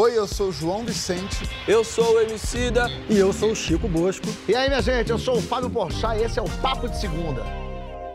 [0.00, 1.50] Oi, eu sou o João Vicente.
[1.66, 2.86] Eu sou o Emicida.
[3.10, 4.26] E eu sou o Chico Bosco.
[4.46, 7.00] E aí, minha gente, eu sou o Fábio Porchat e esse é o Papo de
[7.00, 7.42] Segunda.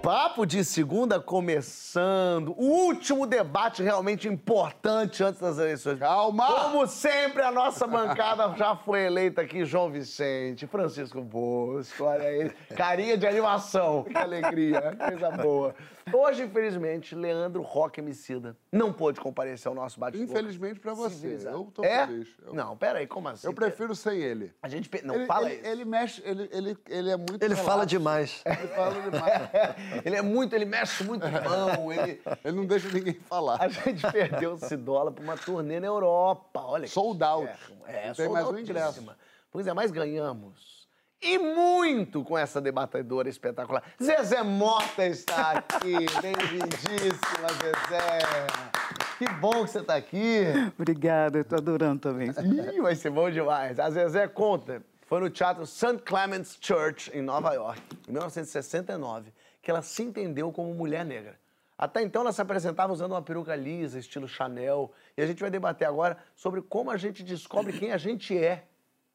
[0.01, 2.53] Papo de Segunda começando.
[2.57, 5.99] O último debate realmente importante antes das eleições.
[5.99, 6.47] Calma!
[6.47, 12.49] Como sempre, a nossa bancada já foi eleita aqui, João Vicente, Francisco Bosco, olha aí.
[12.77, 14.05] Carinha de animação.
[14.05, 15.75] Que alegria, coisa boa.
[16.11, 20.29] Hoje, infelizmente, Leandro Roque Emicida não pôde comparecer ao nosso bate-papo.
[20.29, 21.39] Infelizmente pra você.
[21.45, 22.05] Eu tô É?
[22.07, 22.27] feliz.
[22.45, 23.47] Eu, Não, peraí, como assim?
[23.47, 24.53] eu prefiro sem ele.
[24.61, 24.89] A gente...
[25.03, 25.69] Não, ele, fala ele, isso.
[25.69, 28.41] ele mexe, ele, ele, ele é muito Ele fala demais.
[28.45, 29.49] Ele fala demais.
[30.05, 32.21] Ele é muito, ele mexe muito mão, ele...
[32.43, 33.61] ele não deixa ninguém falar.
[33.61, 36.87] A gente perdeu o Cidola pra uma turnê na Europa, olha.
[36.87, 37.51] Sold out.
[37.87, 39.03] É, Não tem mais um ingresso.
[39.51, 40.72] Pois é, mas ganhamos.
[41.23, 43.81] E muito com essa debatedora espetacular.
[44.01, 48.19] Zezé Mota está aqui, bem-vindíssima, Zezé.
[49.17, 50.43] Que bom que você está aqui.
[50.77, 52.29] Obrigada, eu tô adorando também.
[52.29, 53.79] Ih, vai ser bom demais.
[53.79, 55.99] A Zezé conta, foi no teatro St.
[56.03, 61.39] Clement's Church, em Nova York, em 1969, que ela se entendeu como mulher negra.
[61.77, 64.91] Até então, ela se apresentava usando uma peruca lisa, estilo Chanel.
[65.17, 68.65] E a gente vai debater agora sobre como a gente descobre quem a gente é.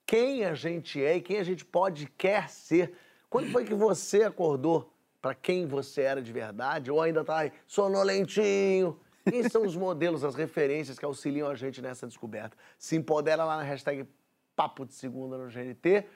[0.09, 2.95] Quem a gente é e quem a gente pode quer ser.
[3.29, 6.91] Quando foi que você acordou para quem você era de verdade?
[6.91, 8.99] Ou ainda tá aí, sonolentinho?
[9.29, 12.57] Quem são os modelos, as referências que auxiliam a gente nessa descoberta?
[12.79, 14.09] Se empodera lá na hashtag
[14.57, 16.07] Papo de Segunda no GNT.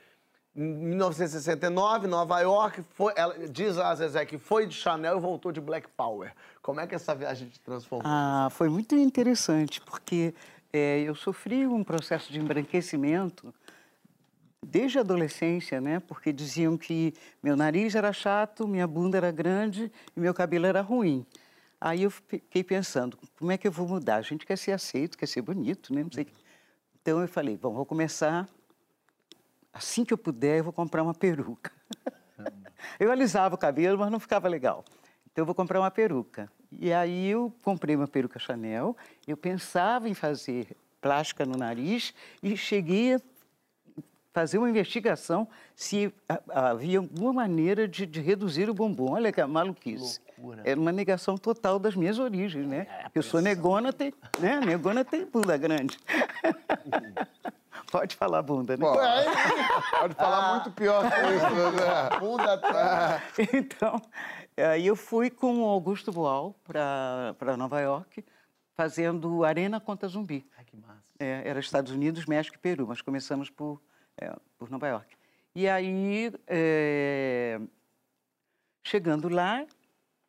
[0.57, 5.53] Em 1969, Nova York, foi, ela, diz a Zezé que foi de Chanel e voltou
[5.53, 6.33] de Black Power.
[6.63, 8.11] Como é que essa viagem te transformou?
[8.11, 10.35] Ah, foi muito interessante, porque
[10.73, 13.53] eh, eu sofri um processo de embranquecimento
[14.65, 16.01] desde a adolescência, né?
[16.01, 20.81] Porque diziam que meu nariz era chato, minha bunda era grande e meu cabelo era
[20.81, 21.27] ruim.
[21.81, 24.17] Aí eu fiquei pensando, como é que eu vou mudar?
[24.17, 26.05] A gente quer ser aceito, quer ser bonito, né?
[26.05, 26.29] Não sei.
[27.01, 28.49] Então eu falei, bom, vou começar
[29.73, 31.73] assim que eu puder, eu vou comprar uma peruca.
[33.01, 34.85] eu alisava o cabelo, mas não ficava legal.
[35.33, 36.49] Então eu vou comprar uma peruca.
[36.71, 38.97] E aí eu comprei uma peruca Chanel.
[39.27, 43.17] Eu pensava em fazer plástica no nariz e cheguei
[44.33, 49.13] fazer uma investigação se ha- havia alguma maneira de, de reduzir o bumbum.
[49.13, 50.21] Olha que maluquice.
[50.39, 50.63] Loucura.
[50.65, 52.87] Era uma negação total das minhas origens, né?
[53.15, 54.61] eu sou negona, tem, né?
[54.61, 55.97] Negona tem bunda grande.
[57.91, 58.85] Pode falar bunda, né?
[58.87, 58.93] Pô,
[60.01, 62.19] pode falar muito pior que isso, né?
[62.19, 63.23] Bunda atrás.
[63.53, 64.01] Então,
[64.57, 68.25] aí eu fui com o Augusto Boal para Nova York,
[68.75, 70.47] fazendo Arena contra Zumbi.
[70.57, 71.03] Ai, que massa.
[71.19, 73.81] É, era Estados Unidos, México e Peru, mas começamos por,
[74.21, 75.17] é, por Nova York.
[75.55, 77.61] E aí, é,
[78.85, 79.67] chegando lá,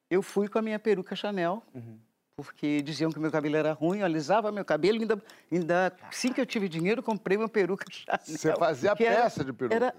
[0.10, 1.64] eu fui com a minha peruca Chanel,
[2.36, 6.42] porque diziam que meu cabelo era ruim, eu alisava meu cabelo, ainda, ainda assim que
[6.42, 8.20] eu tive dinheiro, comprei uma peruca Chanel.
[8.24, 9.76] Você fazia que era- peça de peruca?
[9.76, 9.96] era-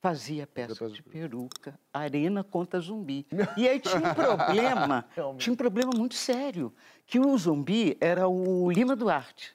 [0.00, 3.26] fazia peça peça de peruca, arena contra zumbi.
[3.56, 5.06] E aí tinha um problema,
[5.38, 6.72] tinha um problema muito sério,
[7.06, 9.54] que o zumbi era o Lima Duarte.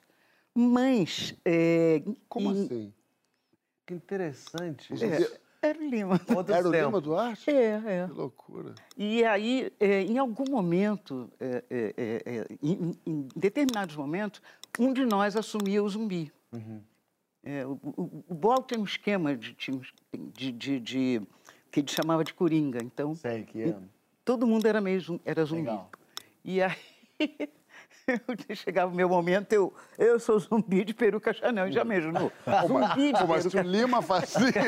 [0.54, 1.34] Mas...
[1.44, 2.92] é, Como em- assim?
[3.90, 4.94] Que interessante.
[5.04, 6.20] É, era o Lima.
[6.36, 6.70] Outros Era o.
[6.70, 7.50] Lima Duarte?
[7.50, 8.06] É, é.
[8.06, 8.72] Que loucura.
[8.96, 14.40] E aí, é, em algum momento, é, é, é, é, em, em determinados momentos,
[14.78, 16.32] um de nós assumia o zumbi.
[17.42, 19.56] É, o, o, o Boal tem um esquema de,
[20.32, 21.22] de, de, de-
[21.72, 22.78] que ele chamava de coringa.
[22.84, 23.76] Então, Sei que é.
[24.24, 25.62] todo mundo era meio era zumbi.
[25.62, 25.90] Legal.
[26.44, 26.76] E aí,
[28.54, 32.12] chegava o meu momento, eu, eu sou zumbi de peruca Chanel, já mesmo.
[32.66, 34.52] Zumbi de mas se peruca o Lima fazia...
[34.52, 34.58] Se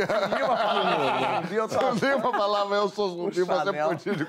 [2.06, 3.88] o Lima falava eu sou zumbi, você Chanel.
[3.90, 4.26] podia de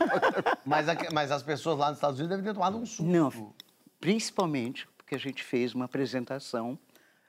[0.66, 3.04] Mas, mas as pessoas lá nos Estados Unidos devem ter tomado um susto.
[3.04, 3.54] Não,
[4.00, 6.78] principalmente porque a gente fez uma apresentação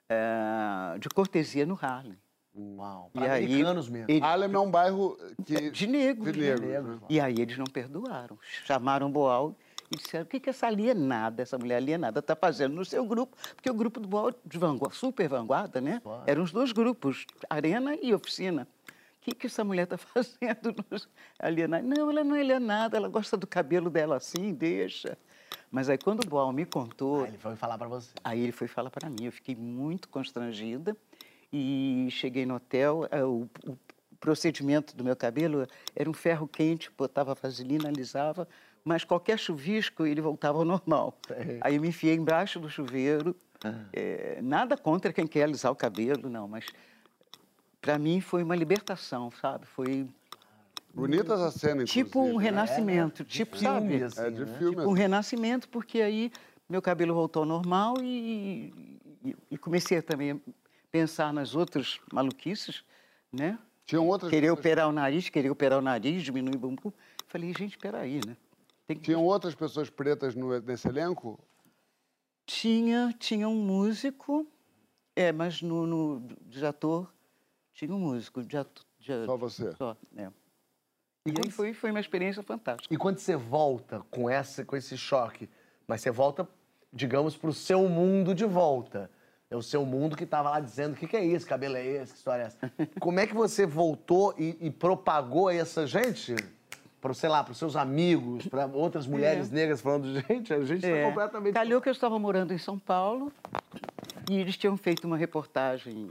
[0.08, 2.16] eh, de cortesia no Harlem.
[2.56, 3.10] Uau.
[3.14, 4.10] E Pra aí, americanos mesmo.
[4.10, 5.70] ele- Harlem é um bairro que...
[5.70, 6.32] de negros.
[6.32, 6.54] De né?
[6.54, 7.06] negros, né?
[7.10, 8.38] E aí eles não perdoaram.
[8.64, 9.54] Chamaram o Boal
[9.94, 13.36] e disseram: o que, que essa alienada, essa mulher alienada, está fazendo no seu grupo?
[13.54, 16.00] Porque o grupo do Boal, de vanguarda, super vanguarda, né?
[16.26, 18.68] Eram os dois grupos, Arena e Oficina.
[18.88, 21.08] O que, que essa mulher está fazendo nos
[21.38, 21.88] alienados?
[21.88, 25.16] Não, ela não é alienada, ela gosta do cabelo dela assim, deixa.
[25.70, 28.10] Mas aí quando o Boal me contou, Ah, ele foi falar pra você.
[28.22, 30.96] Aí ele foi falar para mim, eu fiquei muito constrangida
[31.52, 33.78] e cheguei no hotel, eh, o, o
[34.20, 38.48] procedimento do meu cabelo era um ferro quente, botava vaselina, alisava,
[38.84, 41.18] mas qualquer chuvisco ele voltava ao normal.
[41.60, 43.34] Aí eu me enfiei embaixo do chuveiro,
[43.92, 46.66] eh, nada contra quem quer alisar o cabelo, não, mas
[47.80, 49.66] para mim foi uma libertação, sabe?
[49.66, 50.06] Foi
[50.92, 52.42] Bonita essa cena, tipo um né?
[52.44, 53.80] renascimento, tipo, sabe?
[53.88, 54.58] filme, assim, É de né?
[54.58, 54.84] filme.
[54.86, 56.30] um renascimento, porque aí
[56.68, 58.72] meu cabelo voltou ao normal e,
[59.24, 60.36] e- e comecei também a
[60.92, 62.84] pensar nas outras maluquices,
[63.32, 63.58] né?
[63.86, 66.92] Tinham outras Querer pessoas, operar o nariz, querer operar o nariz, diminuir o bumbum.
[67.26, 68.36] Falei, gente, espera aí, né?
[68.86, 71.38] Tem tinham outras pessoas pretas no, nesse elenco?
[72.46, 74.46] Tinha, tinha um músico,
[75.16, 77.12] é, mas no, no de ator
[77.72, 79.72] tinha um músico, de ator, de- Só você?
[79.72, 80.30] Só, é.
[81.26, 82.92] E E, quando aí foi, foi uma experiência fantástica.
[82.92, 85.48] E quando você volta com, essa, com esse choque,
[85.86, 86.46] mas você volta,
[86.92, 89.10] digamos, pro seu mundo de volta.
[89.50, 91.86] É o seu mundo que estava lá dizendo o que, que é isso, cabelo é
[91.86, 92.58] esse, que história é essa.
[93.00, 96.34] Como é que você voltou e, e propagou essa gente?
[97.04, 100.76] Para, sei lá, para os seus amigos, para outras mulheres negras falando, gente, a gente
[100.86, 101.04] está É.
[101.04, 101.52] completamente...
[101.52, 103.30] Calhou que eu estava morando em São Paulo
[104.30, 106.10] e eles tinham feito uma reportagem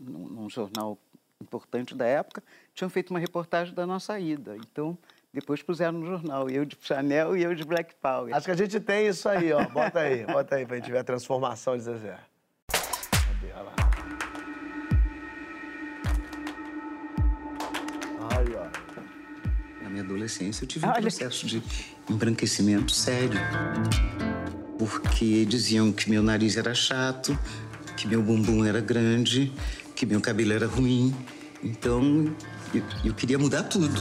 [0.00, 0.96] num, num jornal
[1.42, 4.54] importante da época, tinham feito uma reportagem da nossa ida.
[4.56, 4.96] Então,
[5.34, 8.32] depois puseram no jornal, eu de Chanel e eu de Black Power.
[8.32, 9.64] Acho que a gente tem isso aí, ó.
[9.68, 12.16] Bota aí, bota aí pra gente ver a transformação de Zezé.
[12.68, 13.52] Cadê?
[13.52, 13.79] Olha lá.
[20.00, 21.00] Minha adolescência, eu tive um Olha.
[21.00, 21.62] processo de
[22.08, 23.38] embranquecimento sério.
[24.78, 27.38] Porque diziam que meu nariz era chato,
[27.96, 29.52] que meu bumbum era grande,
[29.94, 31.14] que meu cabelo era ruim.
[31.62, 32.34] Então,
[32.74, 34.00] eu, eu queria mudar tudo.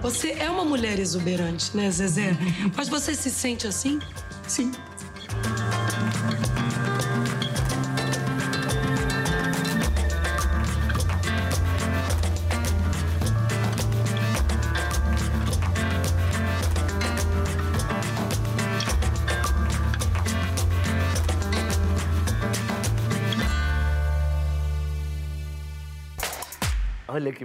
[0.00, 2.34] Você é uma mulher exuberante, né, Zezé?
[2.74, 3.98] Mas você se sente assim?
[4.46, 4.72] Sim.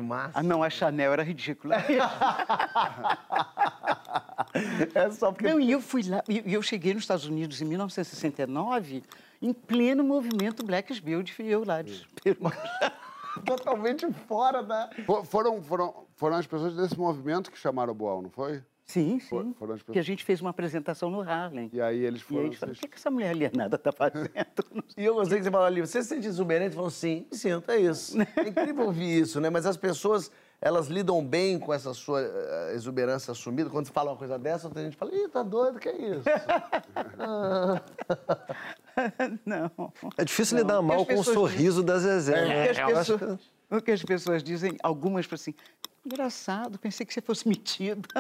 [0.03, 0.39] Massa.
[0.39, 1.77] Ah, não, a Chanel era ridícula.
[4.93, 5.47] É só porque.
[5.47, 9.03] Não, e eu fui lá, e eu cheguei nos Estados Unidos em 1969,
[9.41, 12.07] em pleno movimento Black Build, e eu lá de
[13.45, 14.89] Totalmente fora da.
[15.05, 18.61] Fo- Foram, foram, foram as pessoas desse movimento que chamaram o Boal, não foi?
[18.93, 19.53] Sim, For- sim.
[19.57, 21.67] foram as Que a gente fez uma apresentação no Harlem.
[21.73, 22.45] E aí eles E aí foram.
[22.45, 24.29] eles falaram, o que, que essa mulher alienada está fazendo?
[24.95, 26.75] E eu gostei que você falou ali, você se sente exuberante?
[26.75, 28.15] Falou, sim, me sinto, é isso.
[28.37, 29.49] É incrível ouvir isso, né?
[29.49, 30.31] Mas as pessoas,
[30.61, 33.69] elas lidam bem com essa sua eh, exuberância assumida.
[33.69, 36.23] Quando você fala uma coisa dessa, outra gente fala, ih, tá doido, que é isso?
[39.45, 39.71] não.
[40.17, 42.69] É difícil lidar Não, mal porque com o pessoas sorriso da Zezé, O né?
[42.69, 43.39] as pessoas,
[43.77, 45.53] o que as pessoas dizem, algumas falam assim,
[46.05, 48.07] engraçado, pensei que você fosse metida.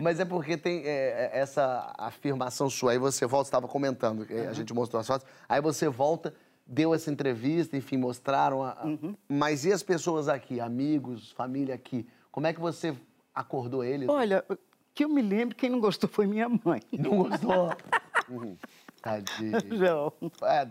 [0.00, 2.92] Mas é porque tem é, é, essa afirmação sua.
[2.92, 5.26] Aí você volta, você estava comentando, que a gente mostrou as fotos.
[5.48, 6.34] Aí você volta,
[6.66, 8.62] deu essa entrevista, enfim, mostraram.
[8.62, 8.84] A, a-
[9.28, 12.06] Mas e as pessoas aqui, amigos, família aqui?
[12.30, 12.94] Como é que você
[13.34, 14.08] acordou eles?
[14.08, 14.44] Olha,
[14.94, 16.80] que eu me lembro, quem não gostou foi minha mãe.
[16.92, 17.70] Não gostou?
[19.00, 19.52] Tadinho.
[20.42, 20.68] É,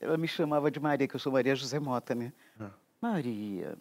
[0.00, 2.32] Ela, me chamava de Maria, que eu sou Maria José Mota, né?
[3.00, 3.78] Maria,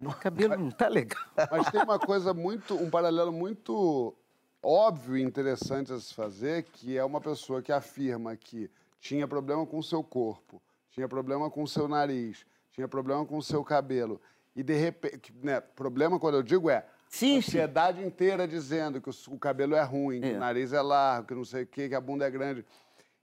[0.00, 1.22] o cabelo não tá legal.
[1.50, 4.14] Mas tem uma coisa muito, um paralelo muito
[4.62, 8.70] óbvio e interessante a se fazer, que é uma pessoa que afirma que
[9.00, 13.38] tinha problema com o seu corpo, tinha problema com o seu nariz, tinha problema com
[13.38, 14.20] o seu cabelo.
[14.54, 17.42] E de repente, né, problema quando eu digo é Sim, a sim.
[17.42, 20.36] sociedade inteira dizendo que o, cabelo é ruim, que É.
[20.36, 22.64] o nariz é largo, que não sei o quê, que a bunda é grande.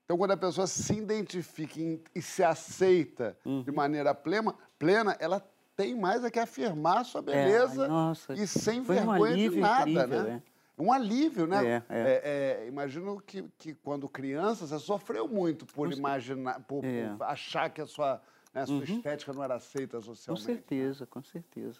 [0.05, 1.79] Então, quando a pessoa se identifica
[2.13, 3.75] e se aceita de Uhum.
[3.75, 5.41] maneira plena, plena, ela
[5.75, 8.99] tem mais a que afirmar a sua beleza É, ai, nossa, e sem foi um
[8.99, 10.43] vergonha de nada, incrível, né?
[10.77, 11.65] Um alívio, né?
[11.65, 12.01] É, é.
[12.01, 17.09] É, é, imagino que, que quando criança você sofreu muito por imaginar, por, É.
[17.09, 17.17] Uhum.
[17.17, 18.21] por achar que a sua,
[18.53, 20.45] né, a sua estética não era aceita Com socialmente.
[20.45, 21.79] certeza, com certeza.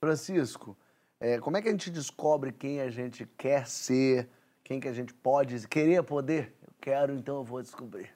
[0.00, 0.76] Francisco,
[1.22, 4.28] é, como é que a gente descobre quem a gente quer ser,
[4.64, 6.52] quem que a gente pode querer poder?
[6.66, 8.10] Eu quero, então eu vou descobrir.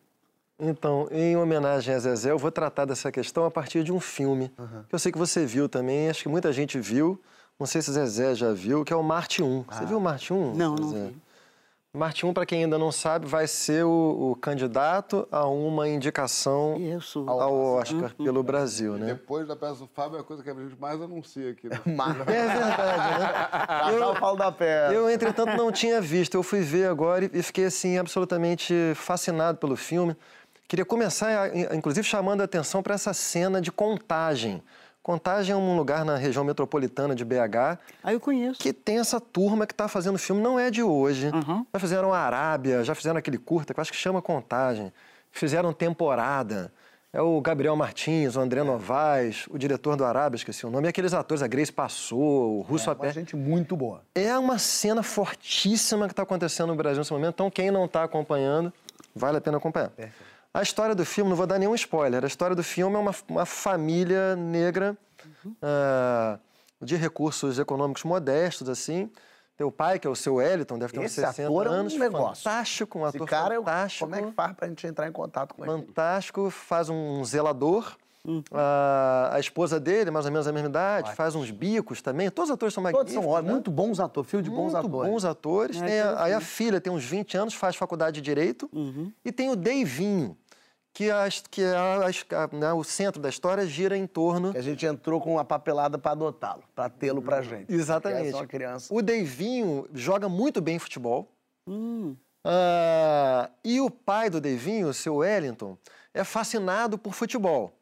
[0.58, 4.50] Então, em homenagem a Zezé, eu vou tratar dessa questão a partir de um filme,
[4.88, 7.22] que eu sei que você viu também, acho que muita gente viu,
[7.60, 9.64] não sei se Zezé já viu, que é o Marte 1.
[9.70, 10.54] Você viu o Marte 1?
[10.56, 11.06] Não, não Zezé?
[11.06, 11.25] vi.
[11.96, 16.76] Marte 1, para quem ainda não sabe, vai ser o, o candidato a uma indicação
[16.78, 17.28] eu sou.
[17.28, 19.06] ao Oscar pelo Brasil, né?
[19.06, 21.68] Depois da peça do Fábio, é a coisa que a gente mais anuncia aqui.
[21.68, 21.80] Né?
[22.26, 23.28] É verdade, né?
[23.66, 24.94] Passar o pau da perna.
[24.94, 26.34] Eu, entretanto, não tinha visto.
[26.34, 30.14] Eu fui ver agora e- e fiquei, assim, absolutamente fascinado pelo filme.
[30.68, 34.62] Queria começar, inclusive, chamando a atenção para essa cena de Contagem.
[35.10, 38.58] Contagem é um lugar na região metropolitana de BH Ah, eu conheço.
[38.58, 41.30] que tem essa turma que está fazendo filme, não é de hoje.
[41.72, 44.92] Já fizeram Arábia, já fizeram aquele curta que eu acho que chama Contagem.
[45.30, 46.72] Fizeram Temporada.
[47.12, 50.90] É o Gabriel Martins, o André Novaes, o diretor do Arábia, esqueci o nome, e
[50.90, 53.06] aqueles atores, a Grace Passou, o Russo É Apé.
[53.06, 54.02] uma gente muito boa.
[54.12, 58.02] É uma cena fortíssima que está acontecendo no Brasil nesse momento, então quem não está
[58.02, 58.72] acompanhando,
[59.14, 59.92] vale a pena acompanhar.
[60.56, 63.14] A história do filme, não vou dar nenhum spoiler, a história do filme é uma,
[63.28, 64.96] uma família negra
[65.62, 66.38] ah,
[66.80, 69.10] de recursos econômicos modestos, assim.
[69.56, 71.70] Tem o pai, que é o seu Wellington, deve ter uns Esse 60 ator é
[71.70, 71.94] um anos.
[71.96, 72.42] negócio.
[72.44, 74.04] Fantástico, um Esse ator cara, eu- fantástico.
[74.04, 75.72] como é que faz pra gente entrar em contato com ele?
[75.86, 77.94] Fantástico, faz um zelador.
[78.52, 82.28] Ah, a esposa dele, mais ou menos a mesma idade, faz uns bicos também.
[82.28, 83.22] Todos os atores são Todos magníficos.
[83.24, 83.52] são ótimos, né?
[83.52, 85.10] muito bons atores, filho de bons Muito atores.
[85.12, 85.80] bons atores.
[85.82, 88.68] É, Tem a- aí a filha tem uns 20 anos, faz faculdade de Direito.
[89.24, 90.36] E tem o Deivinho,
[90.96, 94.52] que, a, que é a- a- né, o centro da história gira em torno...
[94.52, 97.70] Que a gente entrou com uma papelada pra adotá-lo, pra tê-lo pra gente.
[97.70, 98.34] Exatamente.
[98.34, 98.94] É criança.
[98.94, 101.30] O Deivinho joga muito bem futebol.
[101.68, 102.16] Hum.
[102.42, 105.76] Ah, e o pai do Deivinho, o seu Wellington,
[106.14, 107.74] é fascinado por futebol.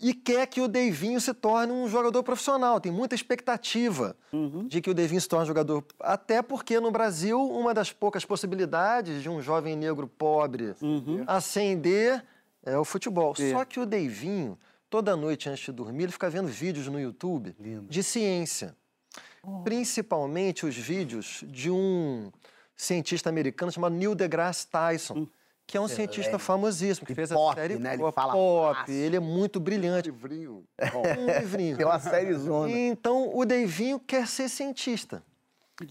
[0.00, 2.80] E quer que o Deivinho se torne um jogador profissional.
[2.80, 4.66] Tem muita expectativa Uhum.
[4.66, 5.84] de que o Deivinho se torne um jogador.
[6.00, 11.24] Até porque no Brasil, uma das poucas possibilidades de um jovem negro pobre Uhum.
[11.26, 12.22] ascender
[12.64, 13.34] é o futebol.
[13.38, 13.50] É.
[13.50, 17.54] Só que o Deivinho, toda noite antes de dormir, ele fica vendo vídeos no YouTube
[17.88, 18.76] de ciência.
[19.64, 22.30] Principalmente os vídeos de um
[22.76, 25.26] cientista americano chamado Neil deGrasse Tyson,
[25.66, 27.94] que é um cientista famosíssimo, que E fez pop, a série né?
[27.94, 28.14] Ele Pop.
[28.14, 28.90] fala Pop.
[28.90, 30.10] Ele é muito brilhante.
[30.10, 30.64] Livrinho.
[30.78, 31.76] Um livrinho.
[31.78, 32.70] Tem uma série zona.
[32.70, 35.22] Então, o Deivinho quer ser cientista.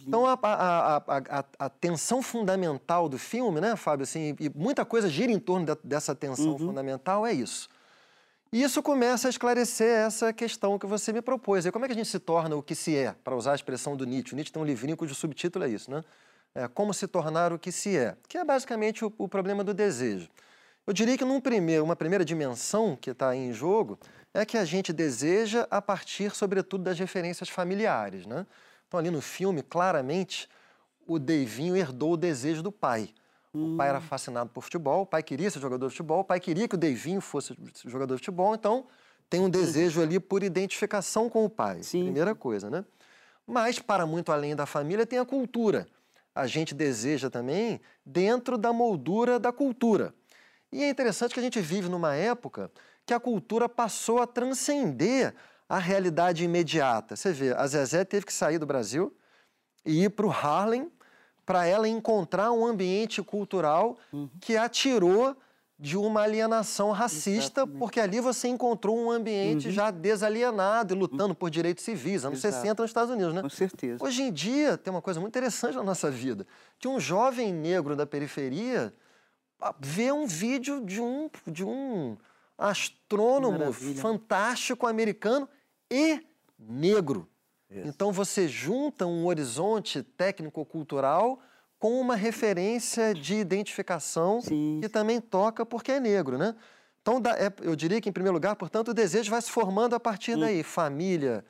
[0.07, 4.03] Então, a, a, a, a, tensão fundamental do filme, né, Fábio?
[4.03, 7.67] Assim, e muita coisa gira em torno da- dessa tensão fundamental, é isso.
[8.51, 11.65] E isso começa a esclarecer essa questão que você me propôs.
[11.65, 13.55] E como é que a gente se torna o que se é, para usar a
[13.55, 14.33] expressão do Nietzsche?
[14.33, 16.03] O Nietzsche tem um livrinho cujo subtítulo é isso, né?
[16.55, 19.71] É, como se tornar o que se é, que é basicamente o, o problema do
[19.71, 20.29] desejo.
[20.87, 23.99] Eu diria que num primeiro, uma primeira dimensão que está em jogo
[24.33, 28.25] é que a gente deseja a partir, sobretudo, das referências familiares.
[28.25, 28.47] Né?
[28.89, 30.49] Então, ali no filme, claramente,
[31.07, 33.13] o Deivinho herdou o desejo do pai.
[33.53, 36.39] O pai era fascinado por futebol, o pai queria ser jogador de futebol, o pai
[36.39, 37.55] queria que o Deivinho fosse
[37.85, 38.87] jogador de futebol, então
[39.29, 41.83] tem um desejo ali por identificação com o pai.
[41.83, 42.03] Sim.
[42.03, 42.83] Primeira coisa, né?
[43.45, 45.87] Mas, para muito além da família, tem a cultura.
[46.33, 50.13] A gente deseja também dentro da moldura da cultura.
[50.71, 52.71] E é interessante que a gente vive numa época
[53.05, 55.35] que a cultura passou a transcender
[55.69, 57.15] a realidade imediata.
[57.15, 59.15] Você vê, a Zezé teve que sair do Brasil
[59.85, 60.91] e ir para o Harlem
[61.45, 63.97] para ela encontrar um ambiente cultural
[64.41, 65.37] que a tirou
[65.79, 71.49] de uma alienação racista, porque ali você encontrou um ambiente já desalienado e lutando por
[71.49, 72.63] direitos civis, anos Exato.
[72.63, 73.41] 60 nos Estados Unidos, né?
[73.41, 74.03] Com certeza.
[74.03, 76.45] Hoje em dia, tem uma coisa muito interessante na nossa vida,
[76.77, 78.93] que um jovem negro da periferia
[79.61, 82.17] ah, vê um vídeo de um, de um
[82.57, 84.01] astrônomo Maravilha.
[84.01, 85.47] fantástico americano
[85.89, 86.25] e
[86.57, 87.27] negro.
[87.71, 91.39] Então você junta um horizonte técnico-cultural
[91.77, 94.79] com uma referência de identificação Sim.
[94.81, 96.55] que também toca porque é negro, né?
[97.01, 99.99] Então, é- eu diria que, em primeiro lugar, portanto, o desejo vai se formando a
[99.99, 100.61] partir daí.
[100.61, 101.45] Família,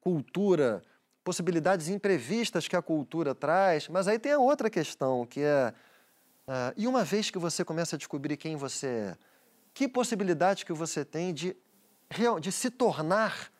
[0.00, 0.80] cultura,
[1.24, 3.88] possibilidades imprevistas que a cultura traz.
[3.88, 5.74] Mas aí tem a outra questão, que é...
[6.46, 9.16] ah, e uma vez que você começa a descobrir quem você é,
[9.74, 11.56] que possibilidade que você tem de,
[12.40, 13.51] de se tornar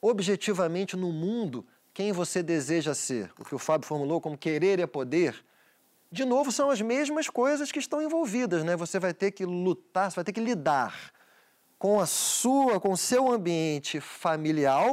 [0.00, 3.30] objetivamente no mundo quem você deseja ser?
[3.38, 5.44] O que o Fábio formulou como querer é poder.
[6.10, 8.76] De novo, são as mesmas coisas que estão envolvidas, né?
[8.76, 11.12] Você vai ter que lutar, você vai ter que lidar
[11.78, 14.84] com a sua, com o seu ambiente familiar.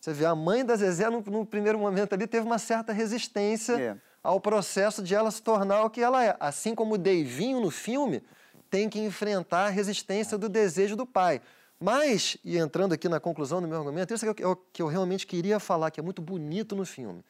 [0.00, 3.78] Você vê, a mãe da Zezé, no, no primeiro momento ali, teve uma certa resistência
[3.80, 3.96] É.
[4.22, 6.36] ao processo de ela se tornar o que ela é.
[6.40, 8.22] Assim como o Deivinho, no filme,
[8.70, 11.40] tem que enfrentar a resistência do desejo do pai.
[11.80, 14.82] Mas, e entrando aqui na conclusão do meu argumento, isso é o que eu, que
[14.82, 17.24] eu realmente queria falar, que é muito bonito no filme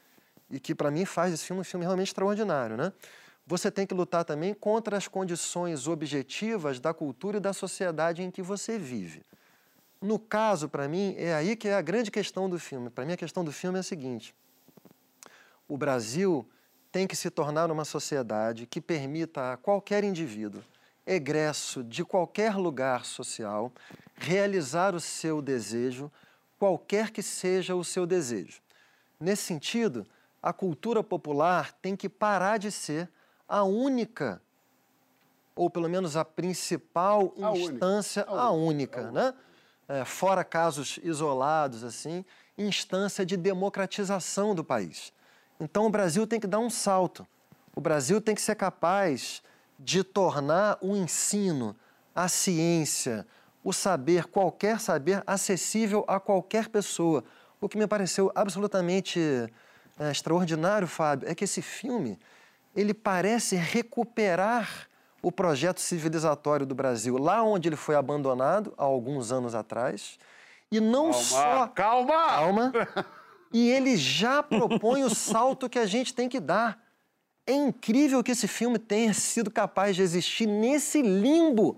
[0.51, 2.93] e que para mim faz esse filme um filme realmente extraordinário, né?
[3.47, 8.31] Você tem que lutar também contra as condições objetivas da cultura e da sociedade em
[8.31, 9.23] que você vive.
[10.01, 12.91] No caso, para mim, é aí que é a grande questão do filme.
[12.91, 14.35] Para mim, a questão do filme é a seguinte:
[15.69, 16.49] o Brasil
[16.91, 20.63] tem que se tornar uma sociedade que permita a qualquer indivíduo,
[21.07, 23.73] egresso de qualquer lugar social,
[24.17, 26.11] realizar o seu desejo,
[26.59, 28.61] qualquer que seja o seu desejo.
[29.19, 30.07] Nesse sentido,
[30.43, 33.09] a cultura popular tem que parar de ser
[33.49, 34.41] a única,
[35.55, 39.35] ou pelo menos a principal A única, instância, a a única, única, né?
[39.89, 42.25] É, fora casos isolados, assim,
[42.57, 45.13] instância de democratização do país.
[45.59, 47.27] Então o Brasil tem que dar um salto.
[47.75, 49.43] O Brasil tem que ser capaz
[49.83, 51.75] de tornar o ensino,
[52.15, 53.27] a ciência,
[53.65, 57.25] o saber, qualquer saber, acessível a qualquer pessoa.
[57.59, 59.19] O que me pareceu absolutamente
[59.99, 62.19] é, extraordinário, Fábio, é que esse filme
[62.77, 64.87] ele parece recuperar
[65.23, 70.19] o projeto civilizatório do Brasil, lá onde ele foi abandonado há alguns anos atrás.
[70.71, 71.67] E não Calma, só.
[71.69, 72.27] calma!
[72.29, 72.73] Calma!
[73.53, 76.81] E ele já propõe o salto que a gente tem que dar.
[77.51, 81.77] É incrível que esse filme tenha sido capaz de existir nesse limbo.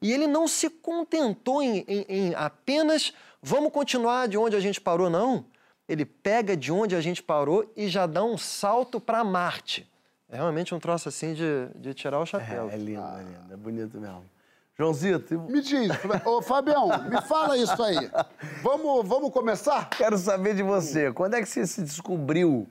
[0.00, 4.80] E ele não se contentou em, em- em apenas vamos continuar de onde a gente
[4.80, 5.44] parou, não.
[5.88, 9.88] Ele pega de onde a gente parou e já dá um salto para Marte.
[10.28, 12.68] É realmente um troço assim de, de tirar o chapéu.
[12.70, 14.24] É, é lindo, é lindo, é bonito mesmo.
[14.78, 15.90] Joãozito, Me diz,
[16.24, 18.10] ô Fabião, me fala isso aí.
[18.62, 19.88] Vamos, vamos começar?
[19.90, 21.12] quero saber de você.
[21.12, 22.66] Quando é que você se descobriu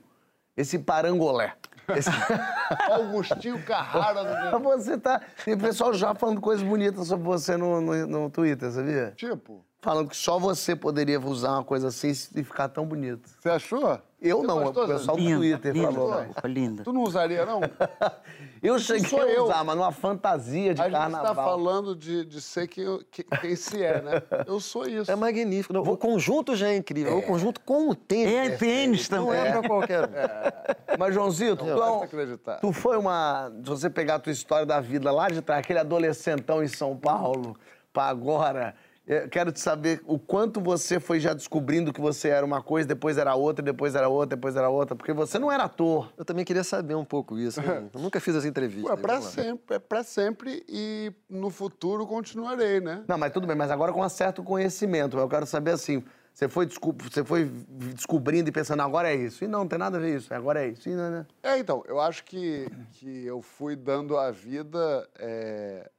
[0.56, 1.54] esse parangolé?
[1.96, 2.10] Esse...
[2.90, 5.20] Augustinho Carrara no você tá.
[5.44, 9.12] Tem pessoal já falando coisas bonitas sobre você no, no, no Twitter, sabia?
[9.16, 13.28] Tipo, Falando que só você poderia usar uma coisa assim e ficar tão bonito.
[13.40, 14.00] você achou?
[14.22, 16.24] Eu não, o pessoal do Twitter linda, falou.
[16.44, 16.84] linda.
[16.84, 17.60] Tu não usaria, não?
[18.62, 19.42] Eu cheguei sou a eu.
[19.42, 21.32] usar, mas numa fantasia de A gente carnaval.
[21.32, 24.22] está falando de, de ser quem, eu- que- quem se é, né?
[24.46, 25.10] Eu sou isso.
[25.10, 25.72] É magnífico.
[25.74, 27.18] Não, O conjunto já é incrível.
[27.18, 28.32] O conjunto com o tênis.
[28.52, 29.40] É, tênis Não também.
[29.40, 30.12] é para qualquer um.
[30.96, 32.60] Mas, Joãozito, tu, é Basta acreditar.
[32.60, 33.50] tu foi uma.
[33.64, 36.96] Se você pegar a tua história da vida lá de trás, aquele adolescentão em São
[36.96, 37.56] Paulo,
[37.92, 38.76] pra agora.
[39.06, 42.86] Eu Quero te saber o quanto você foi já descobrindo que você era uma coisa,
[42.86, 46.12] depois era outra, depois era outra, depois era outra, porque você não era ator.
[46.16, 47.60] Eu também queria saber um pouco isso.
[47.60, 47.88] né?
[47.92, 48.90] Eu nunca fiz as entrevistas.
[48.90, 49.42] Ué, pra Vamos lá.
[49.42, 53.04] sempre, é pra sempre e no futuro continuarei, né?
[53.08, 55.18] Não, mas tudo bem, mas agora com um certo conhecimento.
[55.18, 56.68] Eu quero saber assim, você foi,
[56.98, 59.44] você foi descobrindo e pensando, agora é isso.
[59.44, 60.88] E não, não tem nada a ver isso, agora é isso.
[60.88, 61.26] E não, né?
[61.42, 65.90] É, então, eu acho que, que eu fui dando à vida é,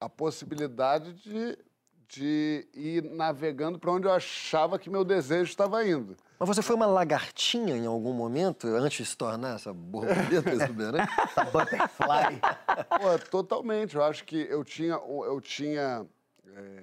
[0.00, 1.58] a possibilidade de,
[2.08, 6.16] de ir navegando para onde eu achava que meu desejo estava indo.
[6.38, 11.10] Mas você foi uma lagartinha em algum momento, antes de se tornar essa borboleta exuberante?
[11.52, 12.40] Butterfly.
[13.00, 13.96] Pô, totalmente.
[13.96, 16.06] Eu acho que eu tinha, eu tinha
[16.54, 16.82] é,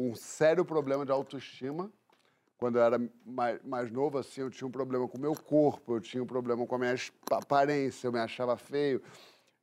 [0.00, 1.90] um sério problema de autoestima.
[2.56, 5.96] Quando eu era mais, mais novo, assim, eu tinha um problema com o meu corpo,
[5.96, 6.94] eu tinha um problema com a minha
[7.30, 9.02] aparência, eu me achava feio.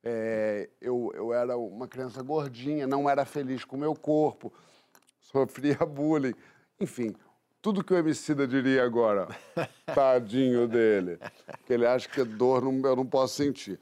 [0.06, 4.52] É, eu, eu era uma criança gordinha, não era feliz com o meu corpo,
[5.18, 6.34] sofria bullying.
[6.78, 7.14] Enfim,
[7.62, 9.26] tudo que o Emicida diria agora,
[9.94, 11.18] tadinho dele,
[11.64, 13.80] que ele acha que dor não, eu não posso sentir.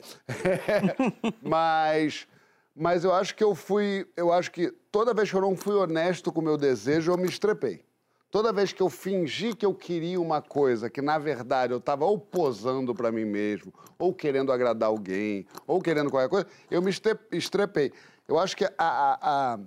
[1.43, 2.29] mas,
[2.77, 5.75] mas eu acho que eu fui, eu acho que toda vez que eu não fui
[5.75, 7.85] honesto com o meu desejo, eu me estrepei.
[8.33, 12.07] Toda vez que eu fingi que eu queria uma coisa que, na verdade, eu estava
[12.07, 16.89] ou posando para mim mesmo, ou querendo agradar alguém, ou querendo qualquer coisa, eu me
[16.89, 17.93] estre- estrepei.
[18.27, 19.59] Eu acho que a, a, a,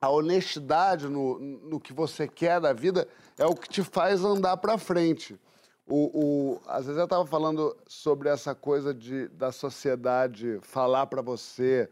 [0.00, 3.06] a honestidade no, no que você quer da vida
[3.38, 5.38] é o que te faz andar para frente.
[5.86, 11.22] O, o, às vezes eu estava falando sobre essa coisa de, da sociedade falar para
[11.22, 11.88] você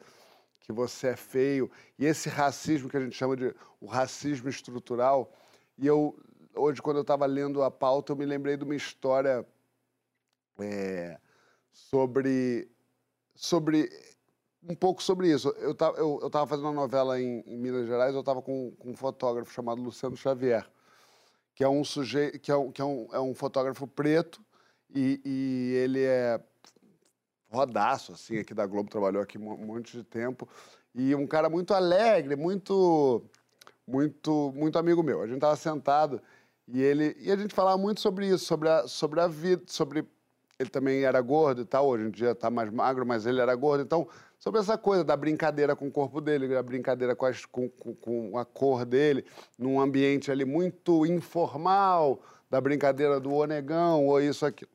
[0.63, 5.33] que você é feio e esse racismo que a gente chama de o racismo estrutural.
[5.79, 6.19] E eu
[6.55, 9.47] hoje quando eu estava lendo a pauta eu me lembrei de uma história
[10.59, 11.19] é,
[11.71, 12.69] sobre
[13.35, 13.89] sobre
[14.63, 15.49] um pouco sobre isso.
[15.59, 18.91] Eu estava eu, eu fazendo uma novela em, em Minas Gerais, eu estava com, com
[18.91, 20.69] um fotógrafo chamado Luciano Xavier,
[21.55, 24.45] que é um sujeito, que é um, que é um, é um fotógrafo preto
[24.95, 26.41] e, e ele é
[27.51, 30.49] rodaço, assim, aqui da Globo, trabalhou aqui um monte de tempo.
[30.95, 33.25] E um cara muito alegre, muito,
[33.89, 35.23] muito, muito amigo meu.
[35.23, 36.21] A gente tava sentado
[36.67, 40.05] e ele e a gente falava muito sobre isso, sobre a, sobre a vida, sobre
[40.59, 43.55] ele também era gordo e tal, hoje em dia está mais magro, mas ele era
[43.55, 47.47] gordo, então sobre essa coisa da brincadeira com o corpo dele, da brincadeira com, as-
[47.47, 49.25] com- com- com a cor dele,
[49.57, 52.21] num ambiente ali muito informal,
[52.51, 54.67] da brincadeira do onegão ou isso aqui.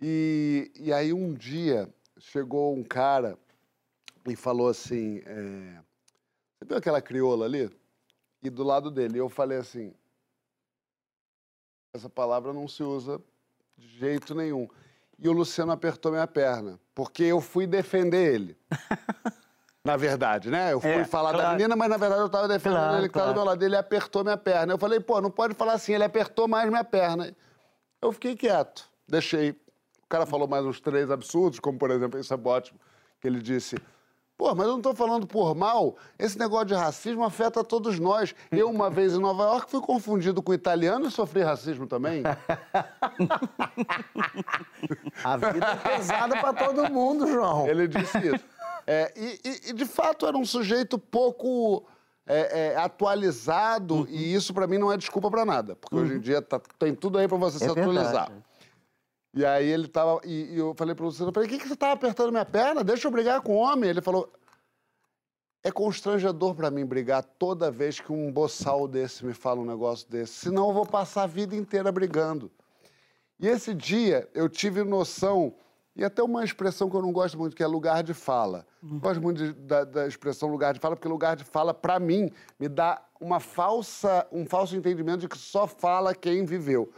[0.00, 3.36] E, e aí um dia chegou um cara
[4.28, 5.78] e falou assim, é,
[6.58, 7.68] você viu aquela crioula ali?
[8.44, 9.94] E do lado dele, eu falei assim,
[11.94, 13.18] essa palavra não se usa
[13.76, 14.68] de jeito nenhum.
[15.18, 18.58] E o Luciano apertou minha perna, porque eu fui defender ele.
[19.82, 20.72] Na verdade, né?
[20.72, 21.56] Eu fui É, falar da claro.
[21.56, 23.62] menina, mas na verdade eu estava defendendo Claro, ele que estava do meu lado.
[23.62, 24.72] Ele apertou minha perna.
[24.72, 27.36] Eu falei, pô, não pode falar assim, ele apertou mais minha perna.
[28.00, 29.50] Eu fiquei quieto, deixei.
[29.50, 32.80] O cara falou mais uns três absurdos, como por exemplo, isso é ótimo,
[33.20, 33.76] que ele disse.
[34.36, 35.96] Pô, mas eu não estou falando por mal.
[36.18, 38.34] Esse negócio de racismo afeta todos nós.
[38.50, 42.22] Eu, uma vez em Nova York, fui confundido com italiano e sofri racismo também.
[45.22, 47.66] A vida é pesada pra todo mundo, João.
[47.68, 48.44] Ele disse isso.
[48.86, 51.84] É, e, e- e, de fato era um sujeito pouco
[52.26, 54.06] é, é, atualizado Uhum.
[54.10, 56.94] e isso pra mim não é desculpa pra nada, porque hoje em dia tá- tem
[56.94, 58.30] tudo aí pra você se É atualizar.
[59.34, 60.20] E aí ele tava.
[60.24, 62.44] E, e eu falei pro Luciano, eu falei, o que, que você tava apertando minha
[62.44, 62.84] perna?
[62.84, 63.90] Deixa eu brigar com o homem.
[63.90, 64.32] Ele falou.
[65.62, 70.06] É constrangedor pra mim brigar toda vez que um boçal desse me fala um negócio
[70.10, 70.34] desse.
[70.34, 72.50] Senão eu vou passar a vida inteira brigando.
[73.40, 75.54] E esse dia eu tive noção,
[75.96, 78.66] e até uma expressão que eu não gosto muito, que é lugar de fala.
[78.82, 82.30] Gosto muito de- da, da expressão lugar de fala, porque lugar de fala, pra mim,
[82.60, 86.92] me dá uma falsa, um falso entendimento de que só fala quem viveu.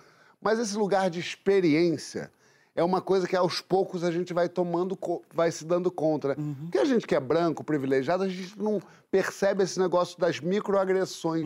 [0.46, 2.30] Mas esse lugar de experiência
[2.72, 4.96] é uma coisa que aos poucos a gente vai tomando,
[5.34, 6.28] vai se dando conta.
[6.28, 6.36] Né?
[6.62, 8.80] Porque a gente que é branco, privilegiado, a gente não
[9.10, 11.44] percebe esse negócio das microagressões,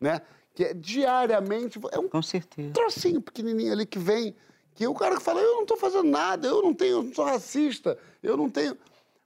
[0.00, 0.22] né?
[0.54, 2.72] Que é diariamente, é um Com certeza.
[2.72, 4.36] trocinho pequenininho ali que vem,
[4.72, 7.12] que o cara que fala, eu não tô fazendo nada, eu não tenho, eu não
[7.12, 8.78] sou racista, eu não tenho...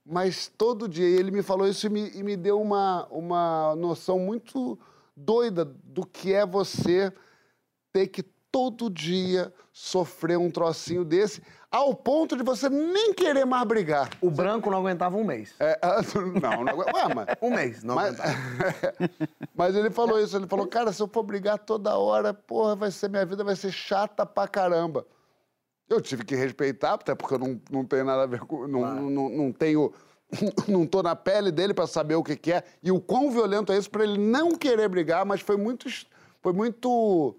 [0.06, 4.18] Mas todo dia ele me falou isso e me, e me deu uma, uma noção
[4.18, 4.78] muito
[5.14, 7.12] doida do que é você
[7.92, 13.66] ter que todo dia sofrer um trocinho desse, ao ponto de você nem querer mais
[13.66, 14.10] brigar.
[14.20, 15.54] O branco não aguentava um mês.
[15.58, 15.80] É,
[16.40, 18.38] não, não, ué, mas, Um mês, não mas, aguentava.
[19.56, 22.90] mas ele falou isso, ele falou, cara, se eu for brigar toda hora, porra, vai
[22.90, 25.06] ser, minha vida vai ser chata pra caramba.
[25.88, 28.66] Eu tive que respeitar, até porque eu não, não tenho nada a ver com.
[28.66, 29.92] Não, não, não tenho.
[30.66, 32.64] Não tô na pele dele pra saber o que, que é.
[32.82, 35.86] E o quão violento é isso pra ele não querer brigar, mas foi muito.
[36.40, 37.36] Foi muito.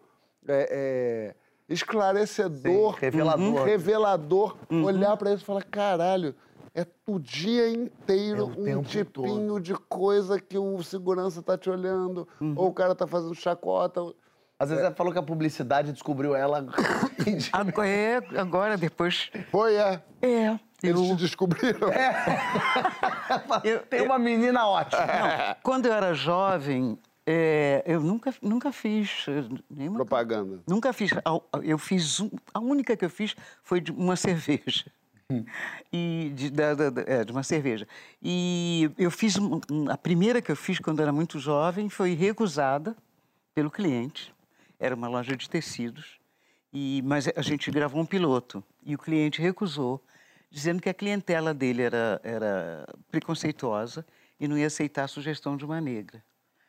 [0.47, 1.35] É, é,
[1.69, 2.93] esclarecedor.
[2.95, 3.45] Sim, revelador.
[3.45, 4.57] uhum, revelador.
[4.69, 6.35] Olhar pra isso e falar: caralho,
[6.75, 11.57] é o dia inteiro É o um tempo tipinho de coisa que o segurança tá
[11.57, 14.01] te olhando, ou o cara tá fazendo chacota.
[14.59, 16.65] Às vezes ela falou que a publicidade descobriu ela.
[17.51, 19.29] Agora, é, agora depois.
[19.51, 20.01] Foi, é.
[20.21, 20.59] É.
[20.81, 21.89] Eles Eu, te descobriram.
[23.63, 25.01] eu- Tem uma menina ótima.
[25.01, 29.97] não, quando eu era jovem, é, eu nunca, nunca fiz eh, nenhuma.
[29.97, 30.61] Propaganda.
[30.67, 31.11] Nunca fiz.
[31.13, 32.19] A- Eu fiz.
[32.53, 34.85] a única que eu fiz foi de uma cerveja.
[35.91, 37.87] E de, da- da- é, de uma cerveja.
[38.21, 39.35] E eu fiz.
[39.89, 42.95] a primeira que eu fiz quando era muito jovem foi recusada
[43.55, 44.33] pelo cliente.
[44.79, 46.19] Era uma loja de tecidos.
[46.73, 48.63] E, mas a gente gravou um piloto.
[48.85, 50.03] E o cliente recusou,
[50.51, 54.05] dizendo que a clientela dele era, era preconceituosa
[54.39, 56.21] e não ia aceitar a sugestão de uma negra.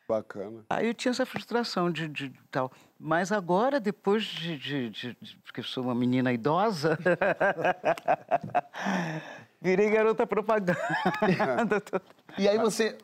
[0.07, 0.63] Bacana.
[0.69, 2.71] Aí eu tinha essa frustração de, de- de tal.
[2.99, 4.57] Mas agora, depois de,
[4.89, 6.97] de- Porque sou uma menina idosa.
[9.61, 10.77] virei garota propaganda.
[12.37, 12.97] E aí você.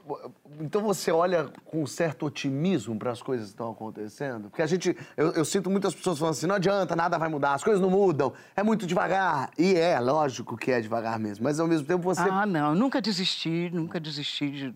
[0.59, 4.49] Então você olha com um certo otimismo para as coisas que estão acontecendo?
[4.49, 4.95] Porque a gente.
[5.15, 7.89] Eu, eu sinto muitas pessoas falando assim: não adianta, nada vai mudar, as coisas não
[7.89, 9.49] mudam, é muito devagar.
[9.57, 11.45] E é, lógico que é devagar mesmo.
[11.45, 12.19] Mas ao mesmo tempo você.
[12.21, 12.75] ah, não.
[12.75, 14.71] Nunca desisti, nunca desisti de,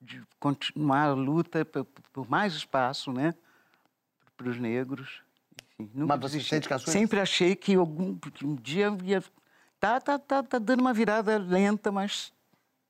[0.00, 3.34] de- continuar a luta por, mais espaço, né?
[4.36, 5.20] Para os negros.
[5.78, 9.22] Enfim, Mas você sente que as coisas- Sempre achei que algum que um dia ia.
[9.78, 12.32] Tá, tá, tá, tá dando uma virada lenta, mas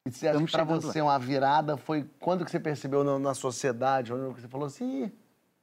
[0.04, 0.30] E você
[0.64, 5.10] você uma virada foi quando que você percebeu na, na sociedade, onde você falou assim,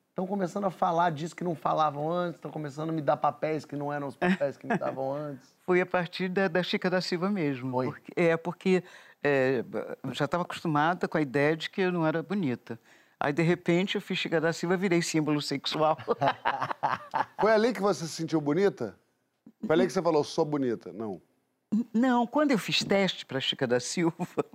[0.10, 3.66] estão começando a falar disso que não falavam antes, estão começando a me dar papéis
[3.66, 5.50] que não eram os papéis que me davam antes.
[5.66, 7.72] Foi a partir da, da Chica da Silva mesmo.
[7.72, 7.88] Foi?
[7.88, 8.84] Porque- é, porque
[9.28, 9.66] é,
[10.14, 12.80] já estava acostumada com a ideia de que eu não era bonita.
[13.20, 15.98] Aí, de repente, eu fiz Chica da Silva virei símbolo sexual.
[17.42, 18.98] Foi ali que você se sentiu bonita?
[19.66, 20.94] Foi ali que você falou, sou bonita?
[20.94, 21.22] Não.
[21.94, 24.46] não, quando eu fiz teste para Chica da Silva,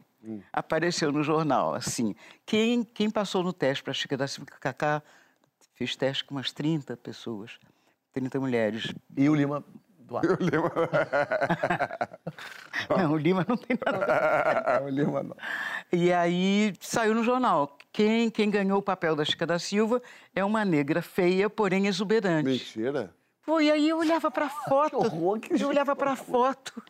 [0.52, 2.14] apareceu no jornal, assim,
[2.46, 5.02] quem, quem passou no teste para Chica da Silva, Cacá
[5.74, 7.58] fez teste com umas 30 pessoas,
[8.12, 8.94] 30 mulheres.
[9.16, 9.64] E o Lima
[10.20, 10.28] Duarte.
[12.96, 15.36] Não, o Lima não tem nada o Lima não.
[15.92, 17.76] E aí saiu no jornal.
[17.92, 20.02] Quem, quem ganhou o papel da Chica da Silva
[20.34, 22.48] é uma negra feia, porém exuberante.
[22.48, 23.14] Mentira.
[23.42, 24.96] Foi aí eu olhava para a foto.
[24.96, 26.82] horror, que eu olhava para a foto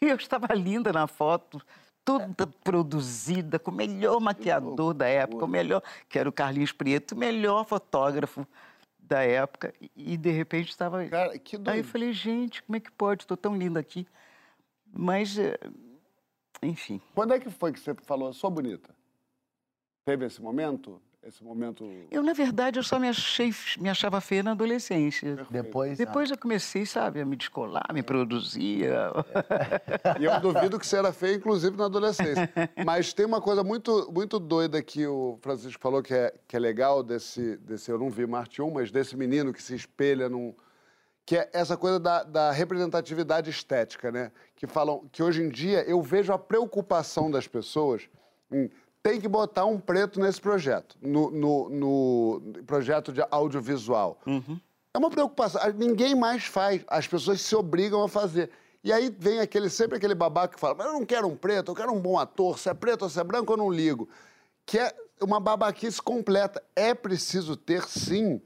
[0.00, 1.60] e eu estava linda na foto,
[2.04, 7.14] toda produzida, com o melhor maquiador da época, o melhor, que era o Carlinhos Prieto,
[7.14, 8.46] o melhor fotógrafo
[9.08, 9.72] da época.
[9.96, 11.04] E de repente estava.
[11.08, 13.22] Cara, que Aí eu falei, gente, como é que pode?
[13.22, 14.06] Estou tão linda aqui.
[14.92, 15.58] Mas, eh,
[16.62, 17.00] enfim.
[17.14, 18.94] Quando é que foi que você falou, sou bonita?
[20.04, 21.00] Teve esse momento?
[21.28, 21.86] Esse momento...
[22.10, 25.46] Eu, na verdade, eu só me, achei, me achava feia na adolescência.
[25.50, 25.98] Depois.
[25.98, 28.86] Depois eu comecei, sabe, a me descolar, me produzir.
[30.18, 32.50] E eu duvido que você era feia, inclusive, na adolescência.
[32.82, 36.58] Mas tem uma coisa muito, muito doida que o Francisco falou que é, que é
[36.58, 37.90] legal desse, desse...
[37.90, 40.54] Eu não vi Marte 1, mas desse menino que se espelha num...
[41.26, 44.32] Que é essa coisa da, da representatividade estética, né?
[44.56, 48.08] Que falam que hoje em dia eu vejo a preocupação das pessoas
[48.50, 48.70] em
[49.08, 54.18] tem que botar um preto nesse projeto, no, no, no projeto de audiovisual.
[54.92, 55.62] É uma preocupação.
[55.72, 56.84] Ninguém mais faz.
[56.86, 58.50] As pessoas se obrigam a fazer.
[58.84, 61.70] E aí vem aquele, sempre aquele babaca que fala, mas eu não quero um preto,
[61.70, 62.58] eu quero um bom ator.
[62.58, 64.08] Se é preto ou se é branco, eu não ligo.
[64.66, 66.62] Que é uma babaquice completa.
[66.76, 68.42] É preciso ter, sim,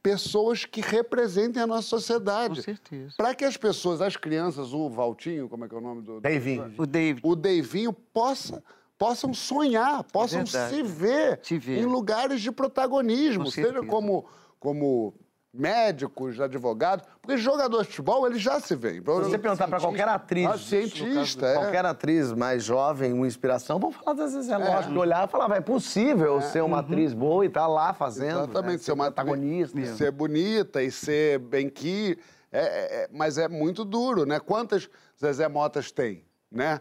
[0.00, 2.56] pessoas que representem a nossa sociedade.
[2.56, 3.14] Com certeza.
[3.16, 6.20] Para que as pessoas, as crianças, o Valtinho, como é que é o nome do...
[6.20, 6.72] Davinho.
[6.78, 7.20] O David.
[7.24, 8.62] o Deivinho possa,
[8.98, 10.74] possam sonhar, possam verdade.
[10.74, 11.78] se ver, ver.
[11.78, 13.86] em lugares de protagonismo, Com seja certeza.
[13.86, 14.26] como,
[14.58, 15.14] como
[15.54, 18.94] médicos, advogados, porque jogador de futebol, ele já se vê.
[18.94, 21.54] Se você perguntar pra qualquer atriz, Ah, cientista, é.
[21.54, 24.50] qualquer atriz mais jovem, uma inspiração, vão falar das vezes.
[24.50, 27.94] É lógico que olhar e falar, é possível ser uma atriz boa e tá lá
[27.94, 28.40] fazendo.
[28.44, 28.78] Exatamente, né?
[28.78, 29.86] ser uma protagonista.
[29.96, 32.18] ser bonita e ser bem que,
[32.52, 34.38] é, é- é- mas é muito duro, né?
[34.38, 36.80] Quantas Zezé Motas tem, né?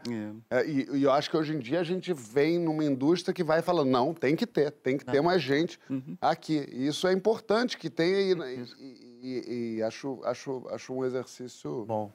[0.49, 3.43] É, e, e eu acho que hoje em dia a gente vem numa indústria que
[3.43, 5.79] vai falando, não, tem que ter, tem que ter mais gente
[6.21, 6.65] aqui.
[6.71, 8.31] E isso é importante que tenha e,
[8.79, 12.11] e- e- e acho, acho, acho um exercício Bom.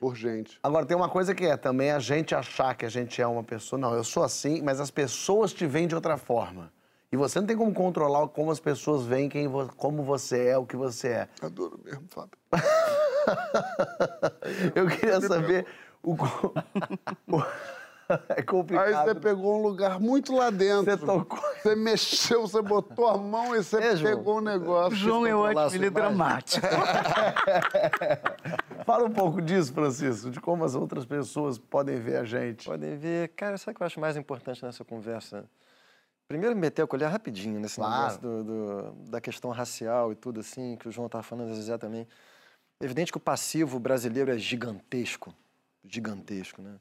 [0.00, 0.58] urgente.
[0.62, 3.44] Agora, tem uma coisa que é também a gente achar que a gente é uma
[3.44, 3.78] pessoa.
[3.78, 6.72] Não, eu sou assim, mas as pessoas te veem de outra forma.
[7.12, 10.66] E você não tem como controlar como as pessoas veem quem como você é, o
[10.66, 11.28] que você é.
[11.40, 12.36] É duro mesmo, Fábio.
[14.74, 15.66] Eu queria saber
[17.28, 17.42] o.
[18.08, 19.04] É Aí complicado.
[19.04, 20.84] você pegou um lugar muito lá dentro.
[20.84, 21.40] Você tocou.
[21.60, 24.92] Você mexeu, você botou a mão e você É, pegou um negócio.
[24.92, 26.64] O João é ótimo, ele é dramático.
[28.86, 32.66] Fala um pouco disso, Francisco, de como as outras pessoas podem ver a gente.
[32.66, 33.30] Podem ver.
[33.30, 35.44] Cara, sabe o que eu acho mais importante nessa conversa?
[36.28, 37.92] Primeiro, meter a colher rapidinho nesse Claro.
[37.96, 41.56] negócio do, do- da questão racial e tudo assim, que o João estava falando, às
[41.58, 42.06] vezes também.
[42.80, 45.34] É evidente que o passivo brasileiro é gigantesco.
[45.88, 46.74] Gigantesco, né?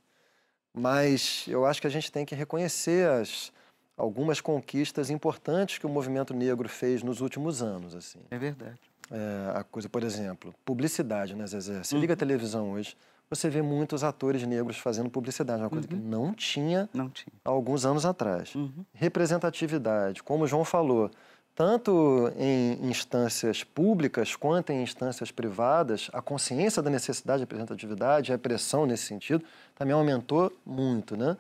[0.74, 3.52] Mas eu acho que a gente tem que reconhecer as,
[3.96, 8.20] algumas conquistas importantes que o movimento negro fez nos últimos anos, assim.
[8.30, 8.80] É verdade.
[9.10, 11.84] É, a coisa, por exemplo, publicidade, né, Zezé?
[11.84, 12.98] Você liga a televisão hoje,
[13.30, 17.32] você vê muitos atores negros fazendo publicidade, uma coisa que não tinha Não tinha.
[17.46, 18.54] há alguns anos atrás.
[18.94, 21.10] Representatividade, como o João falou,
[21.56, 28.38] tanto em instâncias públicas quanto em instâncias privadas, a consciência da necessidade de representatividade, a
[28.38, 31.38] pressão nesse sentido, também aumentou muito, né?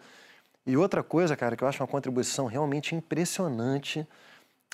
[0.65, 4.08] E outra coisa, cara, que eu acho uma contribuição realmente impressionante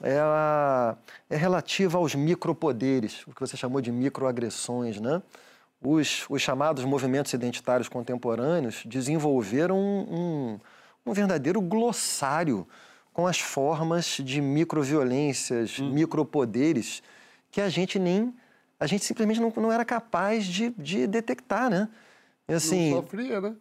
[0.04, 5.22] é, relativa aos micropoderes, o que você chamou de microagressões, né?
[5.82, 10.60] Os, os chamados movimentos identitários contemporâneos desenvolveram um, um,
[11.08, 12.68] um verdadeiro glossário
[13.14, 17.04] com as formas de microviolências, micropoderes
[17.52, 18.34] que a gente nem,
[18.80, 21.90] a gente simplesmente não, não era capaz de, de detectar, né?
[22.48, 23.56] E, assim, Não sofria, né?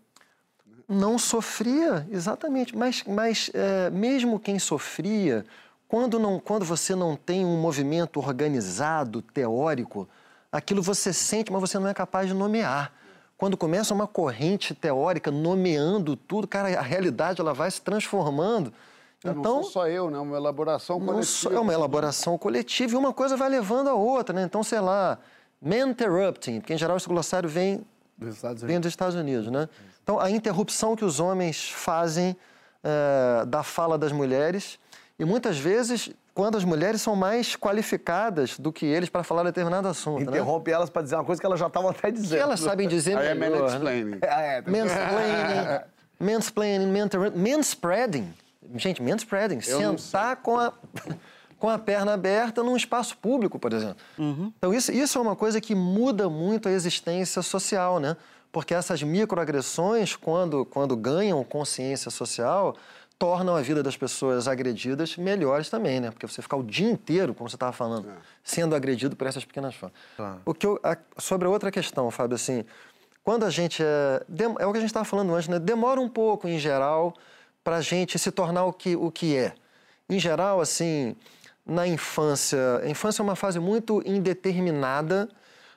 [0.90, 2.76] não sofria, exatamente.
[2.76, 5.46] Mas, mas é, mesmo quem sofria,
[5.86, 10.08] quando, não, quando você não tem um movimento organizado, teórico,
[10.50, 12.92] aquilo você sente, mas você não é capaz de nomear.
[13.38, 18.72] Quando começa uma corrente teórica nomeando tudo, cara, a realidade ela vai se transformando.
[19.22, 20.18] Eu Então, não sou só eu, né?
[20.18, 21.24] Uma elaboração coletiva.
[21.26, 24.42] só- é uma elaboração coletiva e uma coisa vai levando a outra, né?
[24.44, 25.18] Então, sei lá,
[25.60, 27.84] man interrupting, porque em geral esse glossário vem
[28.16, 29.68] Dos Estados vem dos Estados Unidos, né?
[30.02, 32.36] Então, a interrupção que os homens fazem
[32.82, 34.78] eh, da fala das mulheres
[35.18, 39.86] e muitas vezes quando as mulheres são mais qualificadas do que eles para falar determinado
[39.88, 40.38] assunto, né?
[40.38, 42.40] Interrompe elas para dizer uma coisa que elas já estavam até Que dizendo.
[42.42, 43.68] elas sabem dizer Aí é melhor, né?
[43.72, 44.18] mansplaining.
[44.26, 45.80] Ah, é, tem- Mansplaining,
[46.18, 48.32] mansplaining, mentor- manspreading.
[48.76, 49.58] Gente, manspreading.
[49.66, 50.72] Eu não Sentar com a,
[51.58, 53.96] com a perna aberta num espaço público, por exemplo.
[54.56, 58.16] Então, isso, isso é uma coisa que muda muito a existência social, né?
[58.52, 62.76] Porque essas microagressões, quando, quando ganham consciência social,
[63.18, 66.10] tornam a vida das pessoas agredidas melhores também, né?
[66.10, 68.08] Porque você ficar o dia inteiro, como você estava falando,
[68.42, 69.96] sendo agredido por essas pequenas formas.
[70.44, 72.64] O que eu, a- sobre a outra questão, Fábio, assim,
[73.22, 74.22] quando a gente é.
[74.58, 75.58] É o que a gente estava falando antes, né?
[75.58, 77.14] Demora um pouco, em geral,
[77.62, 79.54] para a gente se tornar o que, o que é.
[80.08, 81.14] Em geral, assim,
[81.64, 82.80] na infância.
[82.82, 85.28] A infância é uma fase muito indeterminada,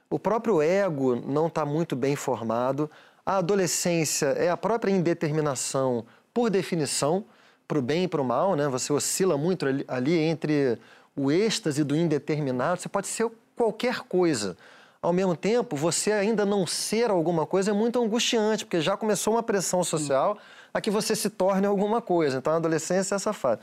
[0.10, 2.90] o próprio ego não está muito bem formado,
[3.26, 7.26] a adolescência é a própria indeterminação, por definição,
[7.68, 8.68] para o bem e para o mal, né?
[8.68, 10.78] Você oscila muito ali, ali entre
[11.16, 14.58] o êxtase do indeterminado, você pode ser qualquer coisa.
[15.02, 19.34] Ao mesmo tempo, você ainda não ser alguma coisa é muito angustiante, porque já começou
[19.34, 20.38] uma pressão social
[20.74, 22.38] a que você se torne alguma coisa.
[22.38, 23.62] Então, a adolescência é essa fase.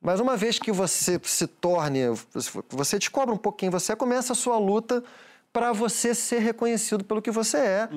[0.00, 2.00] Mas uma vez que você se torne,
[2.68, 5.02] você descobre um quem você é, começa a sua luta
[5.50, 7.88] para você ser reconhecido pelo que você é.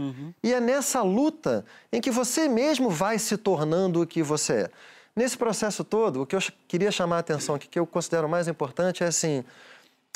[0.44, 4.72] E é nessa luta em que você mesmo vai se tornando o que você é.
[5.16, 8.48] Nesse processo todo, o que eu queria chamar a atenção aqui, que eu considero mais
[8.48, 9.44] importante, é assim,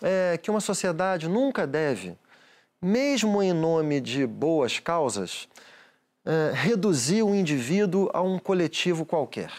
[0.04, 2.16] é que uma sociedade nunca deve,
[2.80, 5.50] mesmo em nome de boas causas,
[6.26, 9.52] é, reduzir o indivíduo a um coletivo qualquer.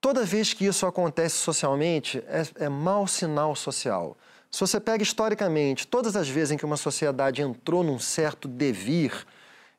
[0.00, 4.16] Toda vez que isso acontece socialmente, é, é mau sinal social.
[4.50, 9.26] Se você pega historicamente, todas as vezes em que uma sociedade entrou num certo devir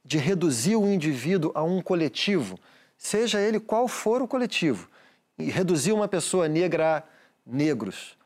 [0.03, 2.57] de reduzir o indivíduo a um coletivo,
[2.97, 4.89] seja ele qual for o coletivo,
[5.37, 7.03] e reduzir uma pessoa negra a
[7.45, 8.17] negros,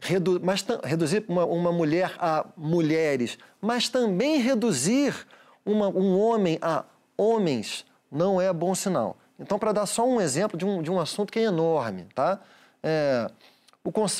[0.00, 5.26] redu mas reduzir uma, uma, mulher a mulheres, mas também reduzir
[5.64, 6.84] uma, um homem a
[7.16, 9.16] homens, não é bom sinal.
[9.38, 12.40] Então, para dar só um exemplo de um, de um assunto que é enorme, tá?
[12.82, 13.30] É,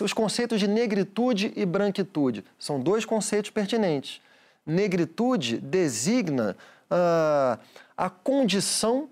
[0.02, 4.20] os conceitos de negritude e branquitude são dois conceitos pertinentes.
[4.66, 6.56] Negritude designa
[6.90, 7.58] uh,
[7.96, 9.08] a condição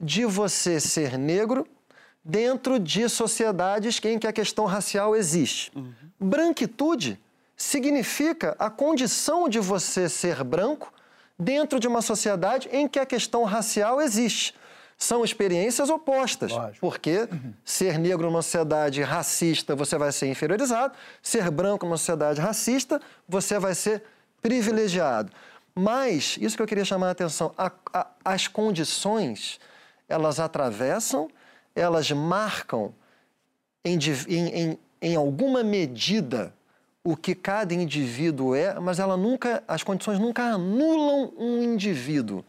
[0.00, 1.66] de você ser negro
[2.24, 5.72] dentro de sociedades em que a questão racial existe.
[5.74, 5.92] Uhum.
[6.20, 7.18] Branquitude
[7.56, 10.92] significa a condição de você ser branco
[11.38, 14.54] dentro de uma sociedade em que a questão racial existe
[14.98, 16.50] são experiências opostas.
[16.50, 16.80] Lógico.
[16.80, 17.28] Porque
[17.64, 23.58] ser negro numa sociedade racista, você vai ser inferiorizado, ser branco numa sociedade racista, você
[23.60, 24.02] vai ser
[24.42, 25.30] privilegiado.
[25.72, 29.60] Mas, isso que eu queria chamar a atenção, a, a, as condições,
[30.08, 31.28] elas atravessam,
[31.76, 32.92] elas marcam
[33.84, 33.96] em,
[34.26, 36.52] em, em, em alguma medida
[37.10, 42.44] o que cada indivíduo é, mas ela nunca, as condições nunca anulam um indivíduo.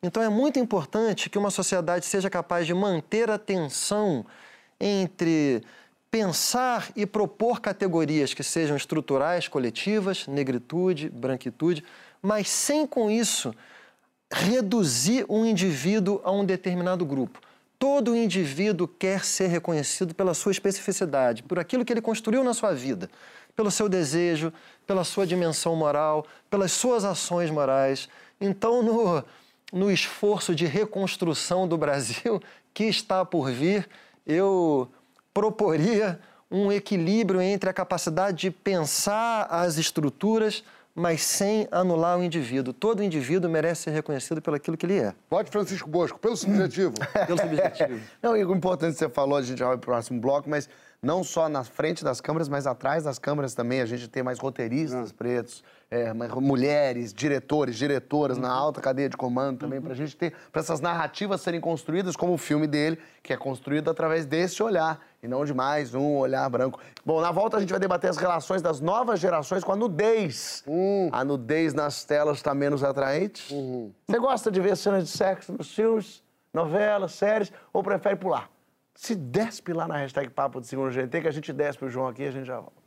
[0.00, 4.24] Então é muito importante que uma sociedade seja capaz de manter a tensão
[4.78, 5.64] entre
[6.12, 11.82] pensar e propor categorias que sejam estruturais, coletivas, negritude, branquitude,
[12.22, 13.52] mas sem com isso
[14.32, 17.40] reduzir um indivíduo a um determinado grupo.
[17.80, 22.72] Todo indivíduo quer ser reconhecido pela sua especificidade, por aquilo que ele construiu na sua
[22.72, 23.10] vida,
[23.56, 24.52] pelo seu desejo,
[24.86, 28.08] pela sua dimensão moral, pelas suas ações morais.
[28.40, 29.24] Então, no,
[29.72, 33.88] no esforço de reconstrução do Brasil que está por vir,
[34.26, 34.88] eu
[35.32, 36.18] proporia
[36.50, 40.62] um equilíbrio entre a capacidade de pensar as estruturas,
[40.94, 42.72] mas sem anular o indivíduo.
[42.72, 45.12] Todo indivíduo merece ser reconhecido pelo aquilo que ele é.
[45.28, 46.94] Pode, Francisco Bosco, pelo subjetivo.
[47.26, 48.00] pelo subjetivo.
[48.22, 50.48] Não, e o importante que você falou, a gente já vai para o próximo bloco,
[50.48, 50.68] mas
[51.04, 53.80] não só na frente das câmeras, mas atrás das câmeras também.
[53.80, 55.14] A gente tem mais roteiristas ah.
[55.16, 58.42] pretos, é, mulheres, diretores, diretoras uhum.
[58.42, 59.84] na alta cadeia de comando também, uhum.
[59.84, 63.36] para a gente ter, para essas narrativas serem construídas como o filme dele, que é
[63.36, 66.80] construído através desse olhar e não de mais um olhar branco.
[67.04, 70.64] Bom, na volta a gente vai debater as relações das novas gerações com a nudez.
[70.66, 71.10] Uhum.
[71.12, 73.52] A nudez nas telas está menos atraente?
[73.52, 73.92] Uhum.
[74.08, 78.53] Você gosta de ver cenas de sexo nos filmes, novelas, séries, ou prefere pular?
[78.96, 82.06] Se despe lá na hashtag Papo de Segundo GT, que a gente despe o João
[82.06, 82.84] aqui e a gente já volta.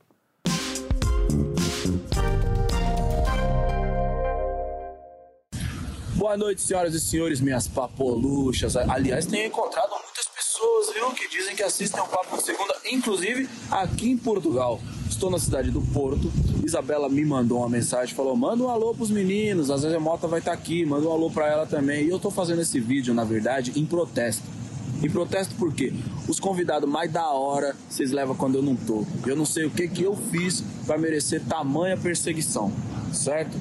[6.16, 8.76] Boa noite, senhoras e senhores, minhas papoluchas.
[8.76, 13.48] Aliás, tenho encontrado muitas pessoas, viu, que dizem que assistem ao Papo de Segunda, inclusive
[13.70, 14.80] aqui em Portugal.
[15.10, 16.32] Estou na cidade do Porto.
[16.66, 20.40] Isabela me mandou uma mensagem, falou: manda um alô pros meninos, a Zezé Mota vai
[20.40, 22.06] estar tá aqui, manda um alô pra ela também.
[22.06, 24.44] E eu tô fazendo esse vídeo, na verdade, em protesto
[25.02, 25.94] em protesto por quê?
[26.28, 29.06] Os convidados mais da hora vocês levam quando eu não tô.
[29.26, 32.72] Eu não sei o que que eu fiz para merecer tamanha perseguição,
[33.14, 33.56] certo?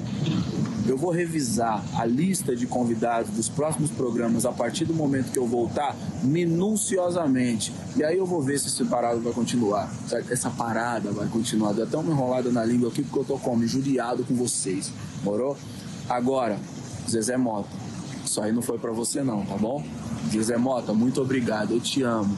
[0.87, 5.37] Eu vou revisar a lista de convidados dos próximos programas a partir do momento que
[5.37, 7.73] eu voltar minuciosamente.
[7.97, 9.91] E aí eu vou ver se esse parado vai continuar.
[10.07, 10.31] Certo?
[10.31, 11.73] Essa parada vai continuar.
[11.73, 14.89] Deu até uma enrolada na língua aqui porque eu tô como injuriado com vocês.
[15.23, 15.57] Morou?
[16.07, 16.57] Agora,
[17.09, 17.69] Zezé Mota.
[18.23, 19.83] Isso aí não foi para você não, tá bom?
[20.31, 22.37] José Mota, muito obrigado, eu te amo.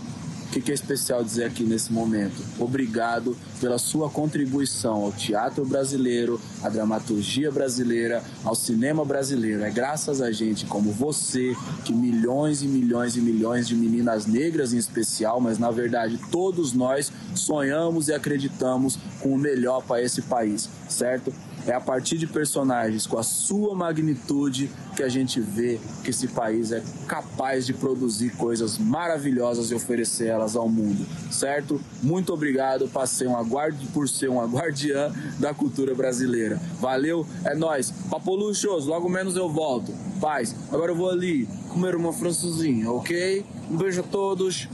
[0.49, 2.43] O que, é especial dizer aqui nesse momento?
[2.58, 9.63] Obrigado pela sua contribuição ao teatro brasileiro, à dramaturgia brasileira, ao cinema brasileiro.
[9.63, 14.73] É graças a gente como você que milhões e milhões e milhões de meninas negras
[14.73, 20.23] em especial, mas na verdade todos nós sonhamos e acreditamos com o melhor para esse
[20.23, 21.31] país, certo?
[21.69, 26.27] É a partir de personagens com a sua magnitude que a gente vê que esse
[26.27, 31.79] país é capaz de produzir coisas maravilhosas e oferecer elas ao mundo, certo?
[32.01, 36.59] Muito obrigado por ser uma guardiã da cultura brasileira.
[36.79, 37.93] Valeu, é nós.
[38.09, 39.93] Papoluchos, logo menos eu volto.
[40.19, 40.55] Paz.
[40.71, 43.45] Agora eu vou ali comer uma francesinha, ok?
[43.69, 44.67] Um beijo a todos.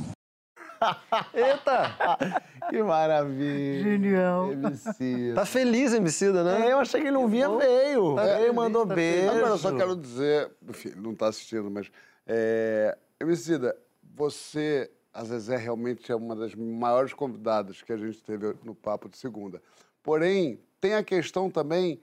[1.33, 2.41] Eita!
[2.69, 3.83] Que maravilha.
[3.83, 4.51] Genial.
[4.51, 5.36] Emicida.
[5.36, 6.67] Tá feliz, Emicida, né?
[6.67, 8.15] É, eu achei que ele não vinha, veio.
[8.15, 9.29] Tá veio, mandou tá beijo.
[9.29, 11.91] Agora, eu só quero dizer, enfim, ele não tá assistindo, mas...
[12.27, 13.75] É, Emicida,
[14.15, 19.07] você, a Zezé realmente é uma das maiores convidadas que a gente teve no Papo
[19.07, 19.61] de Segunda.
[20.01, 21.99] Porém, tem a questão também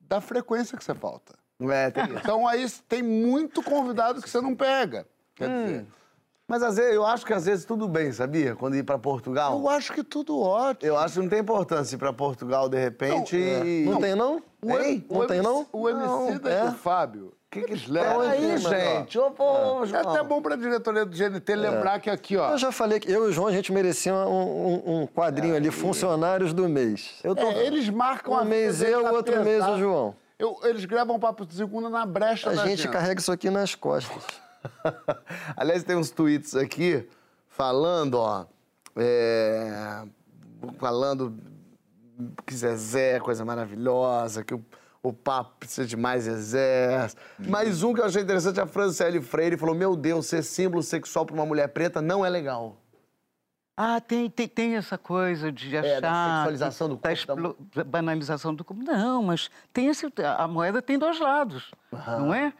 [0.00, 1.34] da frequência que você falta.
[1.60, 2.18] É, tem isso.
[2.18, 5.06] Então aí tem muito convidado que você não pega.
[5.34, 5.86] Quer dizer,
[6.52, 8.54] Mas às vezes, eu acho que às vezes tudo bem, sabia?
[8.54, 9.58] Quando ir pra Portugal.
[9.58, 10.86] eu acho que tudo ótimo.
[10.86, 13.86] Eu acho que não tem importância ir pra Portugal de repente e.
[13.88, 14.42] Não tem, não?
[14.62, 15.02] Hein?
[15.10, 15.66] Não tem, não?
[15.72, 16.66] O MC da é.
[16.66, 17.32] do Fábio.
[17.50, 18.20] Que que eles levam?
[18.20, 18.68] Peraí, mas, ó.
[18.68, 19.18] gente.
[19.18, 20.10] Ô, pô, É João.
[20.10, 22.50] até bom pra diretoria do GNT lembrar que aqui, ó.
[22.50, 25.56] Eu já falei que eu e o João, a gente merecia um, um- um quadrinho
[25.56, 27.14] ali, funcionários do mês.
[27.24, 27.46] Eu tô...
[27.46, 29.78] É, eles marcam Um a mês eu, outro na mês o pesada.
[29.78, 30.14] João.
[30.38, 32.92] Eu- eles gravam papo de segunda na brecha A da gente agenda.
[32.92, 34.22] carrega isso aqui nas costas.
[35.56, 37.08] Aliás, tem uns tweets aqui
[37.48, 38.46] falando, ó.
[38.96, 40.04] é,
[40.78, 41.34] falando
[42.46, 44.64] que Zezé é coisa maravilhosa, que o,
[45.02, 47.08] o papo precisa de mais Zezé.
[47.48, 51.26] Mais um que eu achei interessante, a Franciele Freire falou: Meu Deus, ser símbolo sexual
[51.26, 52.76] pra uma mulher preta não é legal.
[53.74, 55.88] Ah, tem, tem, tem essa coisa de achar...
[55.88, 58.82] É, da sexualização do da corpo, da- explo- da banalização do corpo.
[58.84, 60.06] Não, mas tem esse,
[60.38, 62.52] a moeda tem dois lados, não é?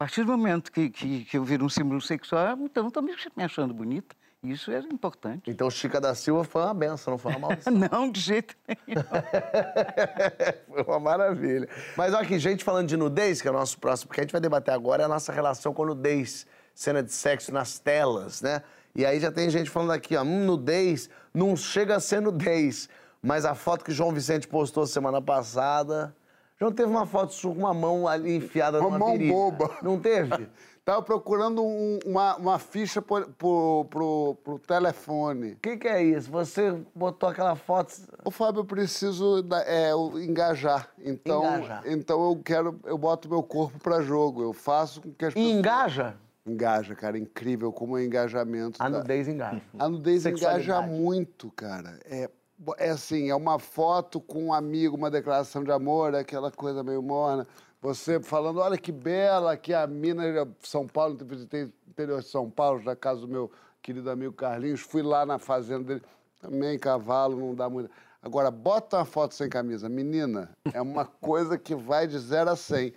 [0.00, 3.12] A partir do momento que, que, que eu viro um símbolo sexual, então estou me
[3.42, 4.14] achando bonita.
[4.44, 5.50] Isso é importante.
[5.50, 7.72] Então, Chica da Silva foi uma benção, não foi uma maldição.
[7.90, 9.02] Não, de jeito nenhum.
[10.72, 11.68] Foi uma maravilha.
[11.96, 14.30] Mas olha aqui, gente falando de nudez, que é o nosso próximo, porque a gente
[14.30, 18.62] vai debater agora é a nossa relação com nudez, cena de sexo nas telas, né?
[18.94, 22.88] E aí já tem gente falando aqui, ó, hum, nudez não chega a ser nudez.
[23.20, 26.14] Mas a foto que João Vicente postou semana passada.
[26.58, 29.32] João teve uma foto sua com uma mão ali enfiada Uma numa mão virilha.
[29.32, 29.76] boba.
[29.82, 30.48] Não teve?
[30.84, 35.52] Tava procurando um- uma, uma ficha pro, pro, pro, pro telefone.
[35.52, 36.30] O que, que é isso?
[36.30, 37.92] Você botou aquela foto.
[38.24, 39.90] Ô, Fábio, eu preciso da- é,
[40.24, 40.88] engajar.
[40.98, 41.82] Então, Engajar.
[41.86, 44.42] então eu quero, eu boto meu corpo pra jogo.
[44.42, 45.54] Eu faço com que as E pessoas...
[45.58, 46.14] engaja?
[46.46, 47.18] Engaja, cara.
[47.18, 48.82] Incrível como é o engajamento.
[48.82, 49.60] A da- nudez engaja.
[49.78, 52.00] A nudez engaja muito, cara.
[52.06, 52.30] É,
[52.78, 56.82] é assim, é uma foto com um amigo, uma declaração de amor, é aquela coisa
[56.82, 57.46] meio morna.
[57.80, 62.28] Você falando, olha que bela, que a mina de São Paulo, eu visitei interior de
[62.28, 63.50] São Paulo, da casa do meu
[63.80, 66.02] querido amigo Carlinhos, fui lá na fazenda dele,
[66.40, 67.90] também cavalo, não dá muito.
[68.20, 69.88] Agora, bota uma foto sem camisa.
[69.88, 72.92] Menina, é uma coisa que vai de 0 a 100.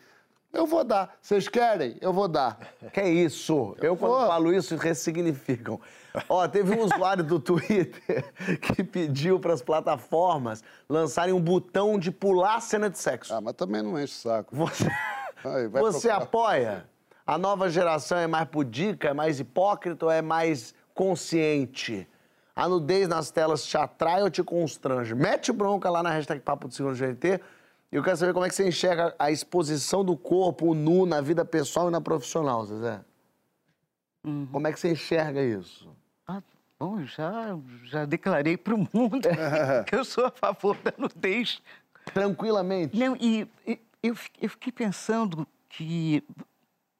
[0.52, 1.16] Eu vou dar.
[1.22, 1.96] Vocês querem?
[2.02, 2.60] Eu vou dar.
[2.92, 3.76] Que isso?
[3.82, 4.28] Eu, quando vou.
[4.28, 5.80] falo isso, ressignificam.
[6.28, 8.26] Ó, teve um usuário do Twitter
[8.62, 13.34] que pediu para as plataformas lançarem um botão de pular a cena de sexo.
[13.34, 14.56] Ah, mas também não enche o saco.
[14.56, 14.86] Você,
[15.44, 16.86] Aí, vai você apoia?
[17.26, 22.08] A nova geração é mais pudica, é mais hipócrita ou é mais consciente?
[22.56, 25.16] A nudez nas telas te atrai ou te constrange?
[25.16, 27.40] Mete bronca lá na hashtag Papo de Segundo GNT.
[27.92, 31.06] E eu quero saber como é que você enxerga a exposição do corpo, o nu,
[31.06, 33.02] na vida pessoal e na profissional, Zezé.
[34.52, 35.90] Como é que você enxerga isso?
[36.82, 39.30] Bom, já, já declarei para o mundo
[39.86, 41.62] que eu sou a favor da nudez.
[42.12, 42.98] Tranquilamente?
[42.98, 46.24] Não, e e eu, eu fiquei pensando que.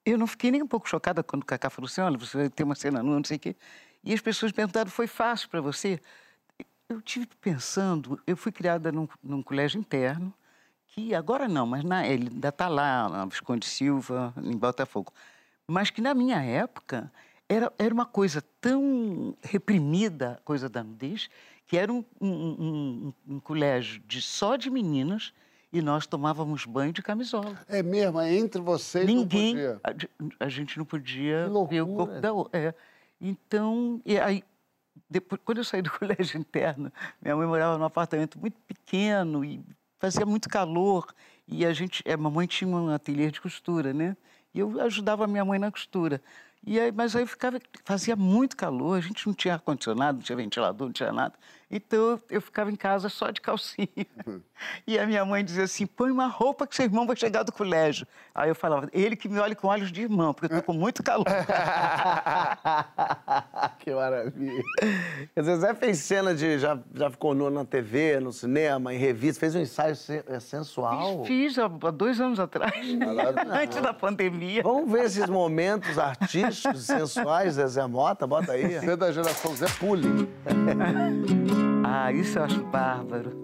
[0.06, 2.48] Eu não fiquei nem um pouco chocada quando o Cacá falou assim: olha, você vai
[2.48, 3.56] ter uma cena nua, não sei o quê.
[4.04, 6.00] E as pessoas perguntaram: foi fácil para você?
[6.88, 10.32] Eu tive pensando, eu fui criada num, num colégio interno,
[10.86, 15.12] que agora não, mas na, ele ainda está lá, na Visconde Silva, em Botafogo.
[15.66, 17.10] Mas que na minha época
[17.52, 21.28] era, era uma coisa tão reprimida, a coisa da nudez,
[21.66, 25.32] que era um, um- um- um- colégio de, só de meninas
[25.72, 27.58] e nós tomávamos banho de camisola.
[27.68, 30.08] É mesmo, é entre vocês Ninguém, não podia.
[30.40, 32.58] a, a gente não podia ver o corpo da outra.
[32.60, 32.74] É.
[33.20, 34.42] Então, e aí,
[35.08, 39.64] depois, quando eu saí do colégio interno, minha mãe morava num apartamento muito pequeno e
[39.98, 41.06] fazia muito calor.
[41.48, 44.16] E a gente, a mamãe tinha um ateliê de costura, né?
[44.54, 46.20] E eu ajudava a minha mãe na costura.
[46.64, 50.36] E aí, mas aí ficava, fazia muito calor, a gente não tinha ar-condicionado, não tinha
[50.36, 51.34] ventilador, não tinha nada.
[51.72, 53.88] Então eu, ficava em casa só de calcinha.
[54.86, 57.50] E a minha mãe dizia assim: põe uma roupa que seu irmão vai chegar do
[57.50, 58.06] colégio.
[58.32, 60.80] Aí eu falava: ele que me olhe com olhos de irmão, porque eu estou com
[60.80, 61.26] muito calor.
[63.80, 64.62] que maravilha.
[65.36, 66.60] O Zezé fez cena de.
[66.60, 69.96] Já, já ficou nu na TV, no cinema, em revista, fez um ensaio
[70.28, 71.24] é, sensual.
[71.24, 72.74] Fiz há há dois anos atrás,
[73.50, 74.62] antes da pandemia.
[74.62, 78.78] Vamos ver esses momentos artísticos, sensuais, Zezé Mota, bota aí.
[78.78, 80.28] Você é da geração Zé Puli.
[81.84, 83.42] Ah, isso eu acho bárbaro.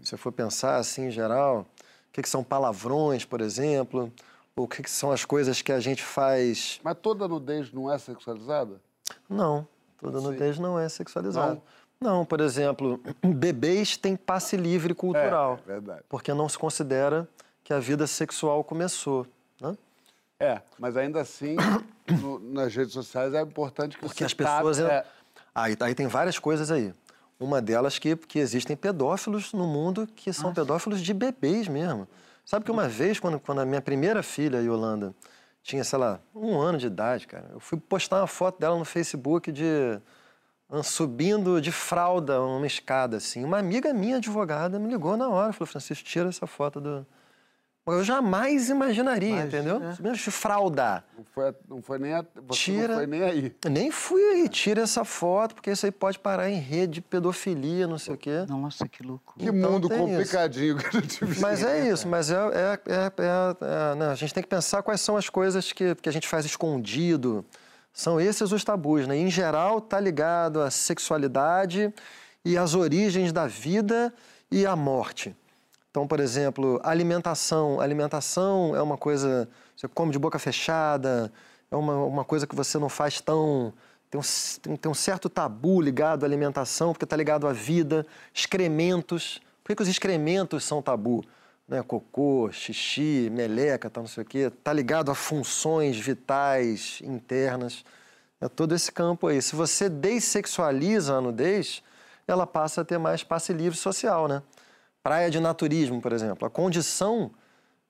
[0.02, 4.12] Se você for pensar assim, em geral, o que, que são palavrões, por exemplo,
[4.56, 6.80] ou o que, que são as coisas que a gente faz...
[6.82, 8.80] Mas toda nudez não é sexualizada?
[9.28, 9.66] Não,
[10.00, 11.54] toda nudez não é sexualizada.
[11.54, 11.62] Não?
[12.28, 15.58] Por exemplo, bebês têm passe livre cultural.
[15.64, 16.02] É, verdade.
[16.08, 17.28] Porque não se considera
[17.62, 19.26] que a vida sexual começou,
[19.60, 19.76] né?
[20.40, 21.56] É, mas ainda assim,
[22.20, 24.78] no- nas redes sociais é importante que Porque você as pessoas.
[24.78, 25.04] tape- é-
[25.54, 26.92] Aí, aí tem várias coisas aí.
[27.38, 32.08] Uma delas que, que existem pedófilos no mundo que são pedófilos de bebês mesmo.
[32.44, 35.14] Sabe que uma vez, quando, quando a minha primeira filha, Yolanda,
[35.62, 38.84] tinha, sei lá, um ano de idade, cara, eu fui postar uma foto dela no
[38.84, 39.98] Facebook de
[40.82, 43.44] subindo de fralda uma escada, assim.
[43.44, 47.06] Uma amiga minha, advogada, me ligou na hora, falou, Francisco, tira essa foto do...
[47.86, 49.78] Eu jamais imaginaria, entendeu?
[49.94, 51.04] Subindo de fralda.
[51.18, 52.88] Não foi, não foi nem a, você Tira.
[52.88, 53.54] não foi nem aí.
[53.62, 57.00] Eu nem fui aí, tira essa foto, porque isso aí pode parar em rede de
[57.02, 58.46] pedofilia, não sei o quê.
[58.48, 59.34] Nossa, que louco.
[59.38, 60.06] Que Então mundo tem isso.
[60.08, 61.40] complicadinho que a gente vive.
[61.42, 64.82] Mas é isso, mas é, é, é, é- é- né, a gente tem que pensar
[64.82, 67.44] quais são as coisas que, que a gente faz escondido.
[67.94, 69.16] São esses os tabus, né?
[69.16, 71.94] Em geral, tá ligado à sexualidade
[72.44, 74.12] e às origens da vida
[74.50, 75.34] e à morte.
[75.92, 77.80] Então, por exemplo, alimentação.
[77.80, 79.48] Alimentação é uma coisa.
[79.76, 81.32] Você come de boca fechada,
[81.70, 83.72] é uma, uma coisa que você não faz tão.
[84.10, 88.04] Tem um, tem um certo tabu ligado à alimentação, porque está ligado à vida.
[88.34, 89.40] Excrementos.
[89.62, 91.24] Por que, que os excrementos são tabu?
[91.66, 91.82] Né?
[91.82, 94.38] Cocô, xixi, meleca, tal, não sei o quê.
[94.38, 97.84] Está ligado a funções vitais internas.
[98.40, 99.40] É todo esse campo aí.
[99.40, 101.82] Se você dessexualiza a nudez,
[102.26, 104.42] ela passa a ter mais passe livre social, né?
[105.02, 106.46] Praia de naturismo, por exemplo.
[106.46, 107.30] A condição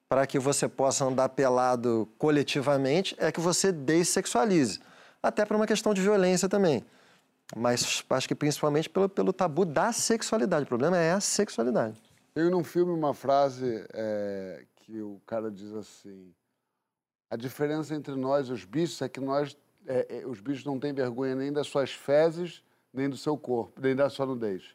[0.09, 4.81] para que você possa andar pelado coletivamente é que você dessexualize.
[5.23, 6.85] Até por uma questão de violência também.
[7.57, 10.65] Mas acho que principalmente pelo, pelo tabu da sexualidade.
[10.65, 12.01] O problema é a sexualidade.
[12.35, 16.35] Tem num filme uma frase é, que o cara diz assim:
[17.31, 19.57] a diferença entre nós e os bichos é que nós,
[19.87, 22.63] é, é, os bichos não têm vergonha nem das suas fezes,
[22.93, 24.75] nem do seu corpo, nem da sua nudez.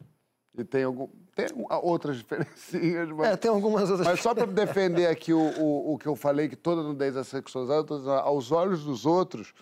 [0.58, 1.48] E tem, algum, tem
[1.84, 4.08] outras diferencinhas, mas, É, tem algumas outras...
[4.08, 7.24] mas só para defender aqui o, o, o que eu falei, que toda nudez é
[7.24, 9.54] sexualizada, eu tô dizendo, aos olhos dos outros,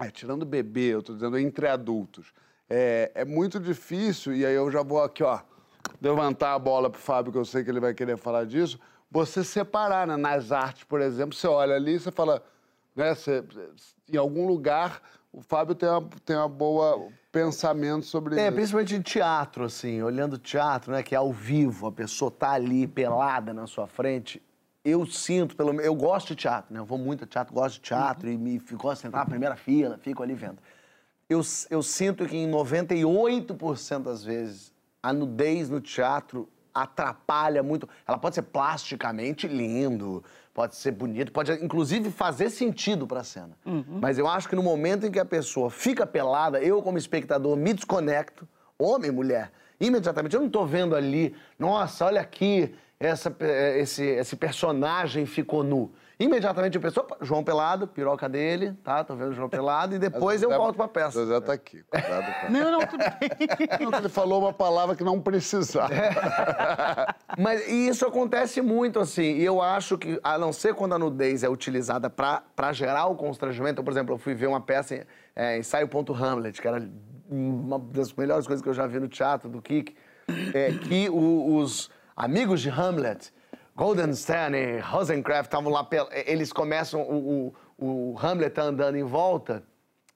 [0.00, 2.32] é, tirando bebê, eu estou dizendo entre adultos,
[2.68, 5.40] é, é muito difícil, e aí eu já vou aqui, ó,
[6.00, 8.78] levantar a bola pro Fábio, que eu sei que ele vai querer falar disso,
[9.10, 10.16] você separar, né?
[10.16, 12.42] Nas artes, por exemplo, você olha ali e você fala,
[12.94, 13.14] né?
[13.14, 13.44] Você,
[14.12, 15.00] em algum lugar,
[15.32, 18.54] o Fábio tem uma, tem uma boa pensamento sobre É, isso.
[18.54, 22.86] principalmente em teatro, assim, olhando teatro, né, que é ao vivo, a pessoa tá ali
[22.86, 24.40] pelada na sua frente.
[24.84, 26.78] Eu sinto, pelo menos, eu gosto de teatro, né?
[26.78, 29.26] Eu vou muito a teatro, gosto de teatro e me fico gosto de sentar na
[29.26, 30.58] primeira fila, fico ali vendo.
[31.28, 31.40] Eu,
[31.70, 34.73] eu sinto que em 98% das vezes
[35.04, 37.86] a nudez no teatro atrapalha muito.
[38.08, 40.24] Ela pode ser plasticamente lindo,
[40.54, 43.50] pode ser bonito, pode inclusive fazer sentido pra cena.
[44.00, 47.54] Mas eu acho que no momento em que a pessoa fica pelada, eu como espectador
[47.54, 48.48] me desconecto,
[48.78, 53.44] homem, mulher, imediatamente eu não tô vendo ali, nossa, olha aqui, essa, pe-
[53.78, 55.92] esse, esse personagem ficou nu.
[56.18, 59.02] Imediatamente penso, opa, João Pelado, piroca dele, tá?
[59.02, 61.20] Tô vendo o João Pelado, e depois eu volto pra peça.
[61.20, 61.82] José tá aqui.
[61.90, 63.88] Cuidado com Não, não, tudo bem.
[63.90, 65.92] Não, Ele falou uma palavra que não precisava.
[67.38, 69.22] Mas e isso acontece muito, assim.
[69.38, 73.06] E eu acho que, a não ser quando a nudez é utilizada pra pra gerar
[73.06, 73.80] o constrangimento.
[73.80, 75.02] Eu, por exemplo, eu fui ver uma peça, em,
[75.34, 76.88] é, Ensaio Ponto Hamlet, que era
[77.28, 79.94] uma das melhores coisas que eu já vi no teatro do Kik,
[80.54, 83.32] é, que o- os amigos de Hamlet,
[83.76, 85.82] Goldenstein e Rosencraft, estavam lá.
[85.84, 89.62] pel- Eles começam, o, o, o Hamlet tá andando em volta.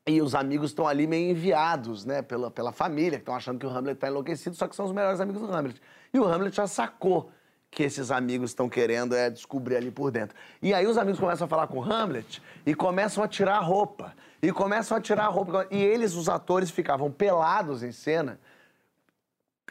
[0.07, 3.67] E os amigos estão ali meio enviados, né, pela, pela família, que estão achando que
[3.67, 5.79] o Hamlet está enlouquecido, só que são os melhores amigos do Hamlet.
[6.15, 7.31] E o Hamlet já sacou
[7.71, 10.35] que esses amigos estão querendo é descobrir ali por dentro.
[10.63, 13.61] E aí os amigos começam a falar com o Hamlet e começam a tirar a
[13.61, 14.15] roupa.
[14.41, 15.67] E começam a tirar a roupa.
[15.71, 18.41] E eles, os atores, ficavam pelados em cena.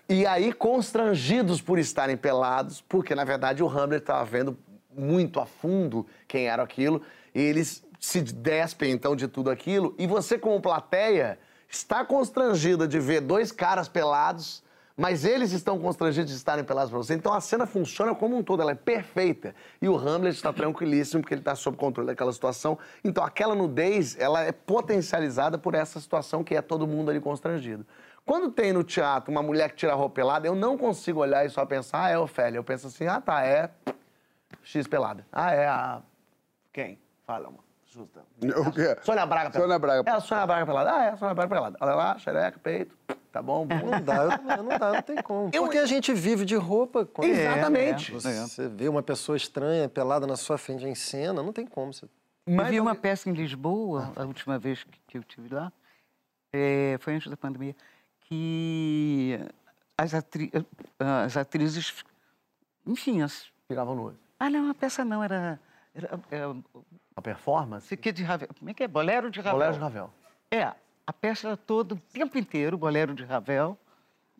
[0.10, 4.58] E aí, constrangidos por estarem pelados, porque na verdade o Hamlet estava vendo
[4.96, 7.02] muito a fundo quem era aquilo,
[7.36, 11.38] e eles se despem então de tudo aquilo, e você, como plateia,
[11.70, 14.64] está constrangida de ver dois caras pelados,
[14.96, 17.14] mas eles estão constrangidos de estarem pelados para você.
[17.14, 19.54] Então a cena funciona como um todo, ela é perfeita.
[19.80, 22.80] E o Hamlet está tranquilíssimo porque ele está sob controle daquela situação.
[23.04, 27.86] Então aquela nudez, ela é potencializada por essa situação que é todo mundo ali constrangido.
[28.28, 31.46] Quando tem no teatro uma mulher que tira a roupa pelada, eu não consigo olhar
[31.46, 32.58] e só pensar, ah, é Ofélia.
[32.58, 33.72] Eu penso assim, ah, tá, é
[34.62, 35.26] X pelada.
[35.32, 36.02] Ah, é a...
[36.74, 37.00] Quem?
[37.26, 37.60] Fala, uma.
[37.86, 38.20] Justa.
[38.58, 38.98] O quê?
[39.02, 39.60] Sônia Braga pelada.
[39.60, 40.10] Sônia Braga.
[40.10, 40.94] É a Sônia Braga pelada.
[40.94, 41.78] Ah, é a Sônia Braga pelada.
[41.80, 42.98] Olha lá, xereca, peito,
[43.32, 43.66] tá bom?
[43.66, 45.50] Não dá, eu não dá, não tem como.
[45.50, 47.06] Porque a gente vive de roupa.
[47.06, 48.12] Quando Exatamente.
[48.12, 51.94] Você vê uma pessoa estranha, pelada na sua frente em cena, não tem como.
[51.94, 52.06] Você...
[52.46, 55.72] Eu vi uma peça em Lisboa, a última vez que, que eu estive lá,
[56.52, 57.76] é, foi antes da pandemia,
[58.30, 59.40] que
[59.98, 60.52] as, atri-
[61.00, 62.04] as atrizes,
[62.86, 63.50] enfim, as...
[63.68, 64.16] Ficavam nuas.
[64.40, 65.60] Ah, não, a peça não, era...
[65.96, 66.56] era, era
[67.16, 67.96] A performance?
[67.96, 68.50] que de Ravel.
[68.60, 68.88] Como é que é?
[68.88, 69.54] Bolero de Ravel.
[69.54, 70.14] Colégio de Ravel.
[70.52, 70.74] É,
[71.06, 73.78] a peça era toda, o tempo inteiro, Bolero de Ravel,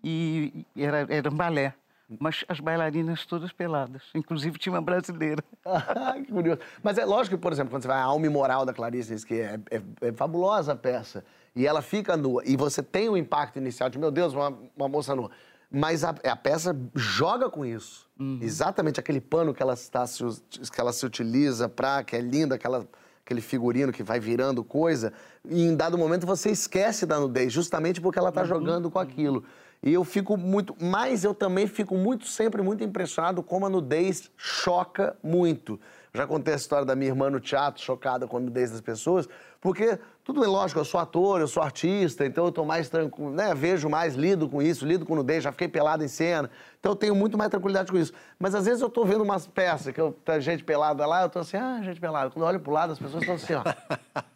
[0.04, 1.74] e e era, era um balé.
[2.20, 5.44] Mas as bailarinas todas peladas, inclusive tinha uma brasileira.
[5.66, 6.60] Ah, que curioso.
[6.82, 9.36] Mas é lógico que, por exemplo, quando você vai à Alma Imoral da Clarice, que
[9.42, 13.58] é, é- é fabulosa a peça, e ela fica nua, e você tem o impacto
[13.58, 15.30] inicial de, meu Deus, uma, uma moça nua.
[15.70, 18.08] Mas a, a peça joga com isso.
[18.42, 22.88] Exatamente aquele pano que ela, está que ela se utiliza pra, que é lindo, aquela,
[23.26, 25.12] aquele figurino que vai virando coisa,
[25.44, 29.44] e em dado momento você esquece da nudez, justamente porque ela está jogando com aquilo.
[29.84, 30.76] E eu fico muito.
[30.80, 35.80] Mas eu também fico muito, sempre muito impressionado como a nudez choca muito.
[36.14, 39.28] Já contei a história da minha irmã no teatro, chocada com a nudez das pessoas,
[39.60, 43.32] porque tudo é lógico, eu sou ator, eu sou artista, então eu tô mais tranquilo,
[43.32, 43.56] né?
[43.56, 46.50] Vejo mais, lido com isso, lido com nudez, já fiquei pelado em cena,
[46.80, 48.14] então eu tenho muito mais tranquilidade com isso.
[48.38, 51.30] Mas às vezes eu tô vendo umas peças que eu, tá gente pelada lá, eu
[51.30, 52.30] tô assim, ah, gente pelada.
[52.30, 53.64] Quando eu olho pro lado, as pessoas estão assim, ó.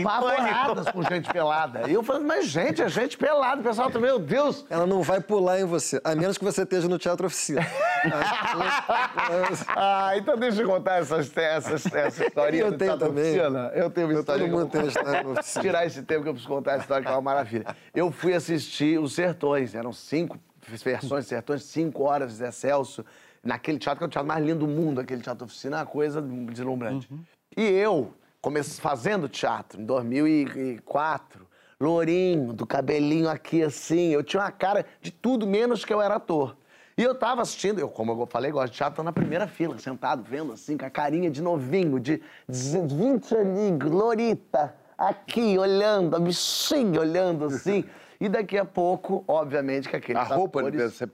[0.00, 1.88] apavoradas com gente pelada.
[1.88, 3.60] E eu falando, mas gente, é gente pelada.
[3.60, 6.88] O pessoal, meu Deus, Ela não vai pular em você, a menos que você esteja
[6.88, 7.66] no teatro oficina.
[9.76, 13.38] Ah, então deixa eu contar essas, essas, essa historinha Eu tenho também.
[13.38, 13.70] Oficina.
[13.74, 14.46] Eu tenho uma Todo história.
[14.46, 15.62] mundo tem uma história no oficina.
[15.62, 17.66] Tirar esse tempo que eu preciso contar a história, que é uma maravilha.
[17.94, 23.04] Eu fui assistir Os Sertões, eram cinco versões de Sertões, cinco horas de Zé Celso,
[23.42, 25.86] naquele teatro que é o teatro mais lindo do mundo, aquele teatro oficina, é uma
[25.86, 27.08] coisa deslumbrante.
[27.56, 31.46] E eu, comecei fazendo teatro em 2004,
[31.80, 36.16] lourinho, do cabelinho aqui assim, eu tinha uma cara de tudo menos que eu era
[36.16, 36.56] ator.
[37.02, 39.76] E eu tava assistindo, eu, como eu falei, gosto de teatro, tô na primeira fila,
[39.76, 46.20] sentado, vendo assim, com a carinha de novinho, de 20 aninhos, Lorita, aqui, olhando, a
[46.20, 47.84] bichinha olhando assim.
[48.20, 50.78] E daqui a pouco, obviamente, que aqueles A roupa atores...
[50.80, 51.10] devia ser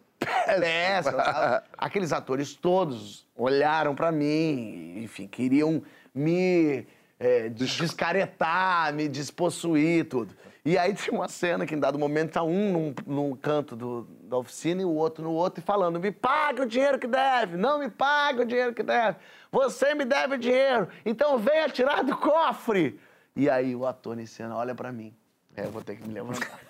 [0.61, 1.62] Péssima.
[1.78, 5.82] Aqueles atores todos olharam pra mim, enfim, queriam
[6.14, 6.86] me
[7.18, 10.34] é, descaretar, me despossuir, tudo.
[10.66, 14.07] E aí tinha uma cena que, em dado momento, tá um num, num canto do-
[14.28, 17.56] da oficina e o outro no outro, e falando: me paga o dinheiro que deve,
[17.56, 19.16] não me paga o dinheiro que deve,
[19.50, 23.00] você me deve dinheiro, então venha tirar do cofre.
[23.34, 25.14] E aí o ator em cena olha pra mim.
[25.56, 26.60] É, eu vou ter que me levantar.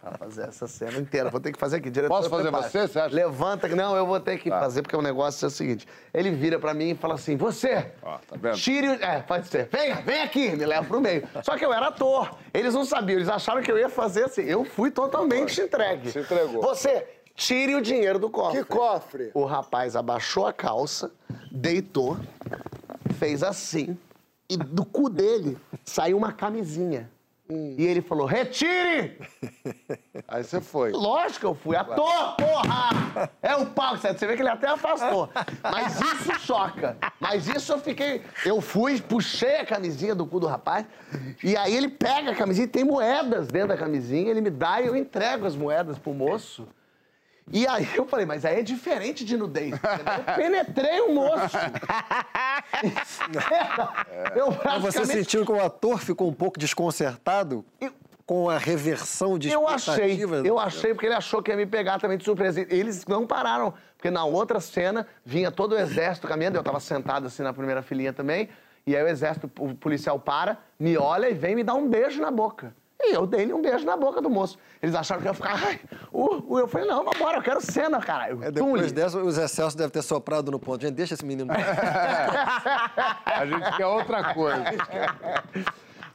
[0.00, 1.30] Pra fazer essa cena inteira.
[1.30, 2.14] Vou ter que fazer aqui, diretor.
[2.14, 2.68] Posso fazer prepara.
[2.68, 3.14] você, você acha?
[3.14, 3.68] Levanta.
[3.68, 5.86] Não, eu vou ter que fazer, porque o negócio é o seguinte.
[6.12, 7.92] Ele vira pra mim e fala assim, você...
[8.02, 8.56] Ó, tá vendo?
[8.56, 8.92] Tire o...
[8.94, 9.68] É, pode ser.
[9.70, 11.26] Venha, vem aqui, me leva pro meio.
[11.42, 12.36] Só que eu era ator.
[12.52, 14.42] Eles não sabiam, eles acharam que eu ia fazer assim.
[14.42, 16.10] Eu fui totalmente entregue.
[16.10, 16.62] Se entregou.
[16.62, 18.58] Você, tire o dinheiro do cofre.
[18.58, 19.30] Que cofre?
[19.34, 21.10] O rapaz abaixou a calça,
[21.50, 22.16] deitou,
[23.18, 23.96] fez assim
[24.48, 27.10] e do cu dele saiu uma camisinha.
[27.48, 29.18] E ele falou: retire!
[30.26, 30.92] Aí você foi.
[30.92, 31.76] Lógico que eu fui.
[31.76, 33.30] Ator, porra!
[33.42, 35.28] É o pau, você vê que ele até afastou.
[35.62, 36.96] Mas isso choca.
[37.20, 38.22] Mas isso eu fiquei.
[38.46, 40.86] Eu fui, puxei a camisinha do cu do rapaz.
[41.42, 44.30] E aí ele pega a camisinha e tem moedas dentro da camisinha.
[44.30, 46.66] Ele me dá e eu entrego as moedas pro moço.
[47.52, 49.74] E aí eu falei, mas aí é diferente de nudez.
[49.74, 50.14] entendeu?
[50.16, 51.56] Eu penetrei o moço.
[54.34, 57.64] eu Mas você praticamente sentiu que o ator ficou um pouco desconcertado
[58.26, 61.98] com a reversão de Eu achei, eu achei, porque ele achou que ia me pegar
[61.98, 62.62] também de surpresa.
[62.62, 66.80] E Eles não pararam, porque na outra cena vinha todo o exército caminhando, eu tava
[66.80, 68.48] sentado assim na primeira filinha também,
[68.86, 72.20] e aí o exército, o policial para, me olha e vem me dar um beijo
[72.20, 72.74] na boca.
[73.00, 74.56] E eu dei-lhe um beijo na boca do moço.
[74.80, 75.80] Eles acharam que eu ia ficar, ai,
[76.12, 76.58] uh, uh.
[76.60, 78.42] eu falei, não, vambora, eu quero cena, caralho.
[78.42, 80.80] É, depois dessa, os excessos devem ter soprado no ponto.
[80.80, 81.52] Gente, deixa esse menino.
[83.26, 84.62] A gente quer outra coisa.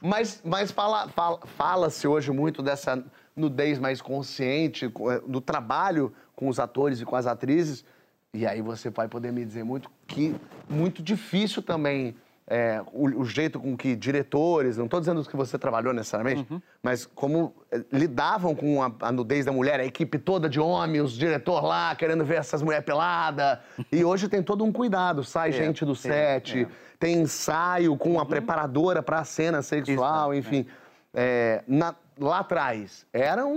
[0.00, 3.04] Mas, mas fala, fala, fala-se hoje muito dessa
[3.36, 7.84] nudez mais consciente, co- eh, do trabalho com os atores e com as atrizes.
[8.32, 10.34] E aí você vai poder me dizer muito que
[10.68, 12.16] muito difícil também
[12.52, 16.44] é, o, o jeito com que diretores, não estou dizendo que você trabalhou necessariamente,
[16.82, 21.04] mas como eh, lidavam com a, a nudez da mulher, a equipe toda de homens,
[21.04, 23.58] os diretores lá querendo ver essas mulheres peladas.
[23.92, 26.66] E hoje tem todo um cuidado, sai gente do set,
[26.98, 30.66] tem ensaio com a preparadora para a cena sexual, enfim.
[31.14, 33.54] É, na- lá atrás, era um.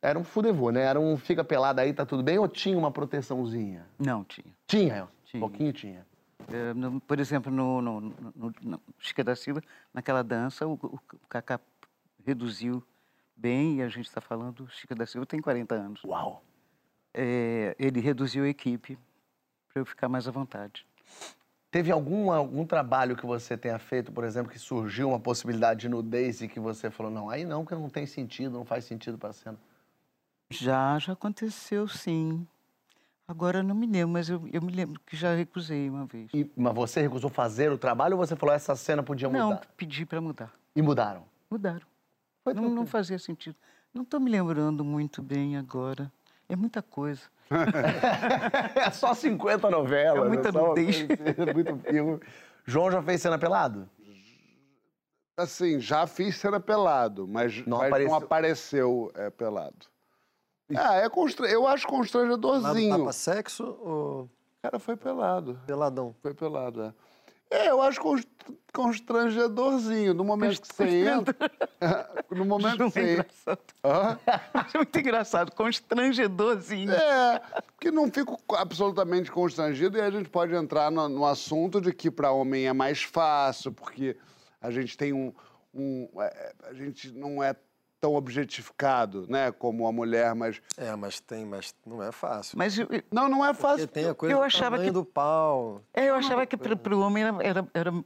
[0.00, 0.82] Era um fudevô, né?
[0.82, 3.84] Era um fica pelado aí, tá tudo bem, ou tinha uma proteçãozinha?
[3.98, 4.52] Não tinha.
[4.66, 5.40] Tinha, um Tinha.
[5.40, 6.06] pouquinho tinha.
[6.74, 11.60] No- por exemplo, no, no, no, no- Chica da Silva, naquela dança, o, o Cacá
[12.24, 12.82] reduziu
[13.36, 16.02] bem, e a gente está falando, o Chica da Silva tem 40 anos.
[16.04, 16.42] Uau!
[17.14, 18.98] É, ele reduziu a equipe
[19.72, 20.86] para eu ficar mais à vontade.
[21.70, 25.88] Teve algum, algum trabalho que você tenha feito, por exemplo, que surgiu uma possibilidade de
[25.88, 29.18] nudez e que você falou, não, aí não, porque não tem sentido, não faz sentido
[29.18, 29.58] pra cena.
[30.50, 32.46] Já, já aconteceu, sim.
[33.28, 36.30] Agora eu não me lembro, mas eu, eu me lembro que já recusei uma vez.
[36.32, 39.38] E, mas você recusou fazer o trabalho ou você falou, essa cena podia mudar?
[39.40, 40.50] Não, pedi para mudar.
[40.74, 41.24] E mudaram?
[41.50, 41.86] Mudaram.
[42.42, 43.54] Foi Não, não fazia sentido.
[43.92, 46.10] Não estou me lembrando muito bem agora.
[46.48, 47.20] É muita coisa.
[48.74, 50.24] É só 50 novelas.
[50.24, 51.06] É muita uma nudez.
[51.06, 52.20] coisa, muito filme.
[52.64, 53.88] João já fez cena pelado?
[55.36, 58.08] Assim, já fiz cena pelado, mas Não não, mas apareceu.
[58.10, 59.86] não apareceu é, pelado.
[60.76, 61.46] Ah, é constra...
[61.48, 62.96] eu acho constrangedorzinho.
[62.98, 64.30] tapa sexo ou O
[64.62, 65.58] cara foi pelado.
[65.66, 66.14] peladão?
[66.20, 66.94] Foi pelado, é.
[67.50, 68.28] É, eu acho const-
[68.74, 70.12] constrangedorzinho.
[70.12, 71.34] No momento que você entra.
[72.30, 73.58] no momento que você entra.
[73.84, 74.18] Hã?
[74.52, 76.92] Acho muito engraçado, constrangedorzinho.
[76.92, 77.40] É,
[77.74, 82.10] porque não fico absolutamente constrangido e a gente pode entrar no, no assunto de que
[82.10, 84.16] para homem é mais fácil, porque
[84.60, 85.32] a gente tem um.
[85.72, 87.54] um- é, a gente não é
[88.00, 90.60] tão objetificado, né, como a mulher, mas.
[90.76, 92.56] É, mas tem, mas não é fácil.
[92.56, 92.76] Mas
[93.10, 93.88] Não, não é Porque fácil.
[93.88, 95.82] tem a coisa eu do achava tamanho que- do pau.
[95.92, 98.04] é, eu achava que para o homem era, era, era-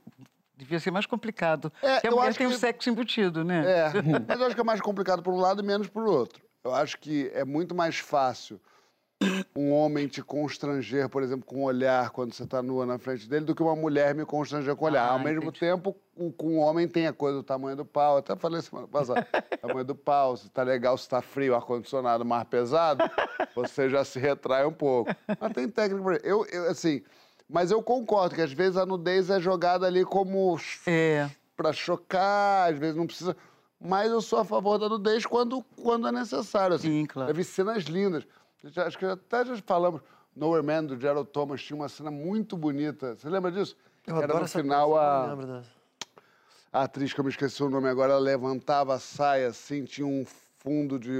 [0.56, 1.72] devia ser mais complicado.
[1.82, 3.64] É, porque a eu mulher tem que- o sexo embutido, né?
[3.70, 3.92] É,
[4.26, 6.42] mas eu acho que é mais complicado por um lado e menos por outro.
[6.64, 8.60] Eu acho que é muito mais fácil
[9.54, 13.28] um homem te constranger, por exemplo, com o olhar quando você está nua na frente
[13.28, 15.04] dele, do que uma mulher me constranger com o olhar.
[15.08, 15.60] Ah, Ao mesmo entendi.
[15.60, 18.16] tempo, o- com o homem tem a coisa do tamanho do pau.
[18.16, 19.26] Até falei semana passada.
[19.60, 23.02] tamanho do pau, se tá legal, se tá frio, ar-condicionado mais pesado,
[23.54, 25.10] você já se retrai um pouco.
[25.40, 27.02] Mas tem técnica pra eu, eu assim.
[27.48, 31.28] Mas eu concordo que às vezes a nudez é jogada ali como É.
[31.56, 33.36] para chocar, às vezes não precisa.
[33.84, 36.76] Mas eu sou a favor da nudez quando, quando é necessário.
[36.76, 36.88] Assim.
[37.00, 37.28] Sim, claro.
[37.28, 38.24] Já vi cenas lindas.
[38.64, 40.00] Já- acho que até já falamos.
[40.34, 43.14] Nowhere Man, do Gerald Thomas, tinha uma cena muito bonita.
[43.16, 43.76] Você lembra disso?
[44.06, 45.70] Eu Era adoro no final coisa, eu a, lembro dessa.
[46.72, 50.06] a atriz, que eu me esqueci o nome agora, ela levantava a saia assim, tinha
[50.06, 50.24] um
[50.58, 51.10] fundo de,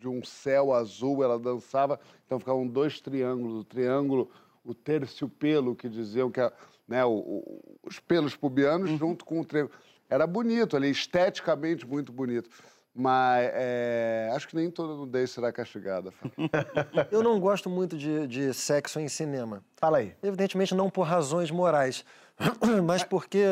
[0.00, 3.60] de um céu azul, ela dançava, então ficavam dois triângulos.
[3.60, 4.30] O triângulo,
[4.64, 6.52] o terciopelo, que diziam que é,
[6.88, 9.78] né, o- o- os pelos pubianos junto com o triângulo.
[10.10, 12.50] Era bonito ali, esteticamente muito bonito.
[12.98, 16.12] Mas é, acho que nem toda nudez será castigada.
[17.12, 19.62] Eu não gosto muito de, de sexo em cinema.
[19.76, 20.14] Fala aí.
[20.22, 22.04] Evidentemente não por razões morais,
[22.84, 23.44] mas porque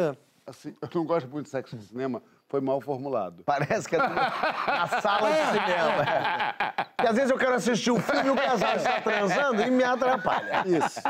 [0.46, 3.42] Assim, eu não gosto muito de sexo no cinema, foi mal formulado.
[3.44, 6.02] Parece que é tudo na sala de cinema.
[6.02, 6.84] é.
[6.84, 9.82] Porque às vezes eu quero assistir um filme e o casal está transando e me
[9.82, 10.62] atrapalha.
[10.66, 11.00] isso.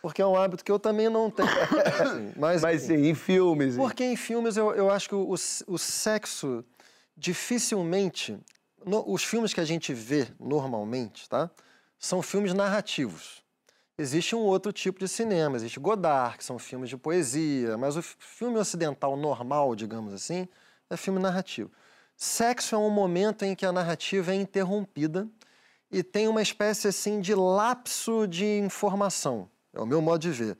[0.00, 1.46] Porque é um hábito que eu também não tenho.
[2.02, 3.08] Assim, mas, Mas enfim.
[3.08, 3.76] em filmes.
[3.76, 6.64] Porque em filmes eu, eu acho que o, o sexo
[7.20, 8.38] dificilmente.
[8.84, 11.50] no- os filmes que a gente vê normalmente, tá?
[11.98, 13.44] São filmes narrativos.
[13.98, 18.02] Existe um outro tipo de cinema, existe Godard, que são filmes de poesia, mas o
[18.02, 20.48] filme ocidental normal, digamos assim,
[20.88, 21.70] é filme narrativo.
[22.16, 25.28] Sexo é um momento em que a narrativa é interrompida
[25.90, 29.50] e tem uma espécie assim de lapso de informação.
[29.74, 30.56] É o meu modo de ver.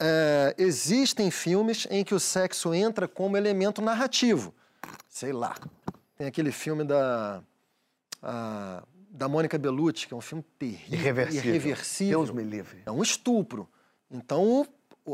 [0.00, 4.54] É, existem filmes em que o sexo entra como elemento narrativo.
[5.10, 5.56] Sei lá.
[6.16, 7.42] Tem aquele filme da,
[8.22, 10.98] a, da Mônica Bellucci, que é um filme terrível.
[10.98, 11.50] Irreversível.
[11.50, 12.18] irreversível.
[12.20, 12.82] Deus me livre.
[12.86, 13.68] É um estupro.
[14.08, 14.66] Então,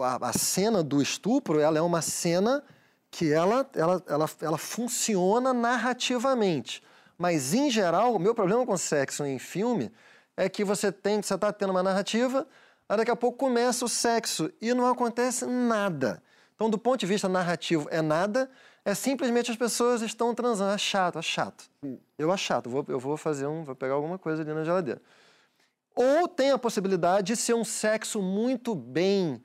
[0.02, 2.62] a, a cena do estupro, ela é uma cena
[3.10, 6.82] que ela, ela, ela, ela funciona narrativamente.
[7.16, 9.90] Mas, em geral, o meu problema com sexo em filme
[10.36, 12.46] é que você tem, você está tendo uma narrativa,
[12.86, 16.22] aí daqui a pouco começa o sexo e não acontece nada.
[16.54, 18.50] Então, do ponto de vista narrativo, é nada,
[18.86, 20.72] é simplesmente as pessoas estão transando.
[20.72, 21.68] É chato, é chato.
[22.16, 24.62] Eu acho chato, eu vou, eu vou fazer um, vou pegar alguma coisa ali na
[24.62, 25.02] geladeira.
[25.92, 29.42] Ou tem a possibilidade de ser um sexo muito bem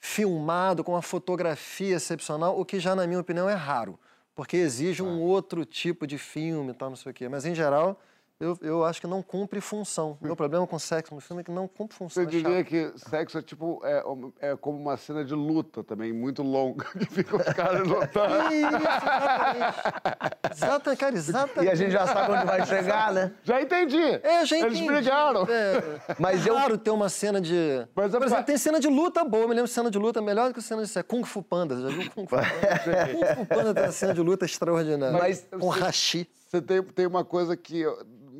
[0.00, 4.00] filmado, com uma fotografia excepcional, o que já, na minha opinião, é raro,
[4.34, 7.28] porque exige um outro tipo de filme e tal, não sei o quê.
[7.28, 8.00] Mas, em geral,
[8.40, 10.16] eu, eu acho que não cumpre função.
[10.20, 12.22] Meu problema com sexo no filme é que não cumpre função.
[12.22, 12.66] Você é diria chato.
[12.68, 14.02] que sexo é tipo é,
[14.40, 18.54] é como uma cena de luta também, muito longa, que ficam os caras lutando.
[18.54, 20.48] Isso, exatamente.
[20.52, 21.64] Exatamente, cara, exatamente.
[21.68, 23.32] E a gente já sabe onde vai chegar, né?
[23.42, 24.02] Já entendi.
[24.22, 24.86] É, já Eles entendi.
[24.86, 25.42] brigaram.
[25.48, 27.86] É, Mas eu- Claro ter uma cena de...
[27.94, 29.44] Mas é Por exemplo, tem cena de luta boa.
[29.44, 31.08] Eu me lembro de cena de luta melhor do que cena de sexo.
[31.08, 31.76] Kung Fu Panda.
[31.76, 32.46] Você já viu Kung Fu Panda?
[33.14, 35.16] Kung Fu Panda tem uma cena de luta extraordinária.
[35.18, 36.28] Mas com você- hashi.
[36.48, 37.98] Você tem, tem uma coisa que eu-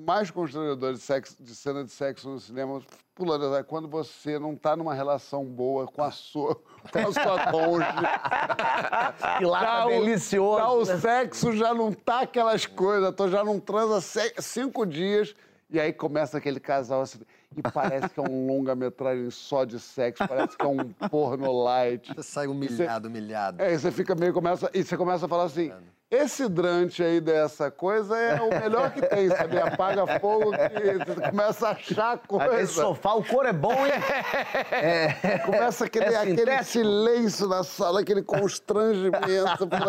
[0.09, 2.81] mais constrangedor de, sexo, de cena de sexo no cinema,
[3.15, 6.55] pulando, é quando você não tá numa relação boa com a sua,
[6.91, 8.07] com a sua cônjuge.
[9.39, 13.45] E lá tá o- delicioso, tá o sexo já não tá aquelas coisas, tô já
[13.45, 14.01] não transa
[14.41, 15.35] cinco dias.
[15.71, 17.21] E aí começa aquele casal assim.
[17.57, 22.15] E parece que é um longa-metragem só de sexo, parece que é um porno light.
[22.15, 23.63] Você sai humilhado, humilhado.
[23.63, 25.73] É, e você fica meio, começa, e você começa a falar assim,
[26.11, 29.59] esse hidrante aí dessa coisa é o melhor que tem, sabe?
[29.59, 32.67] Apaga fogo que você começa a achar Aquele coisa.
[32.73, 33.93] sofá, o couro é bom, hein?
[35.45, 39.27] Começa aquele, É aquele silêncio na sala, aquele constrangimento.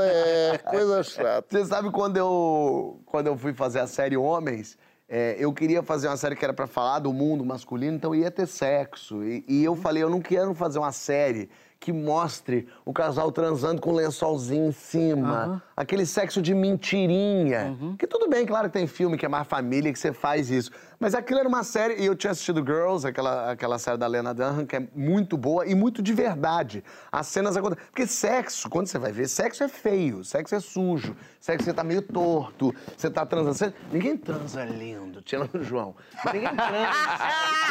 [0.01, 1.45] é, coisa chata.
[1.49, 4.77] Você sabe quando eu, quando eu fui fazer a série Homens,
[5.09, 8.29] é, eu queria fazer uma série que era pra falar do mundo masculino, então ia
[8.29, 9.23] ter sexo.
[9.23, 11.49] E, e eu falei, eu não quero fazer uma série
[11.79, 15.63] que mostre o casal transando com um lençolzinho em cima.
[15.77, 17.77] Aquele sexo de mentirinha.
[17.97, 20.69] Que tudo bem, claro que tem filme que é mais família que você faz isso.
[20.99, 24.33] Mas aquilo era uma série, e eu tinha assistido Girls, aquela, aquela série da Lena
[24.33, 26.83] Dunham, que é muito boa e muito de verdade.
[27.09, 27.85] As cenas acontecem.
[27.85, 31.85] Porque sexo, quando você vai ver, sexo é feio, sexo é sujo, sexo você tá
[31.85, 33.53] meio torto, você tá transando.
[33.55, 35.95] Você- Ninguém transa lindo, tirando o João.
[36.25, 36.91] Mas ninguém transa.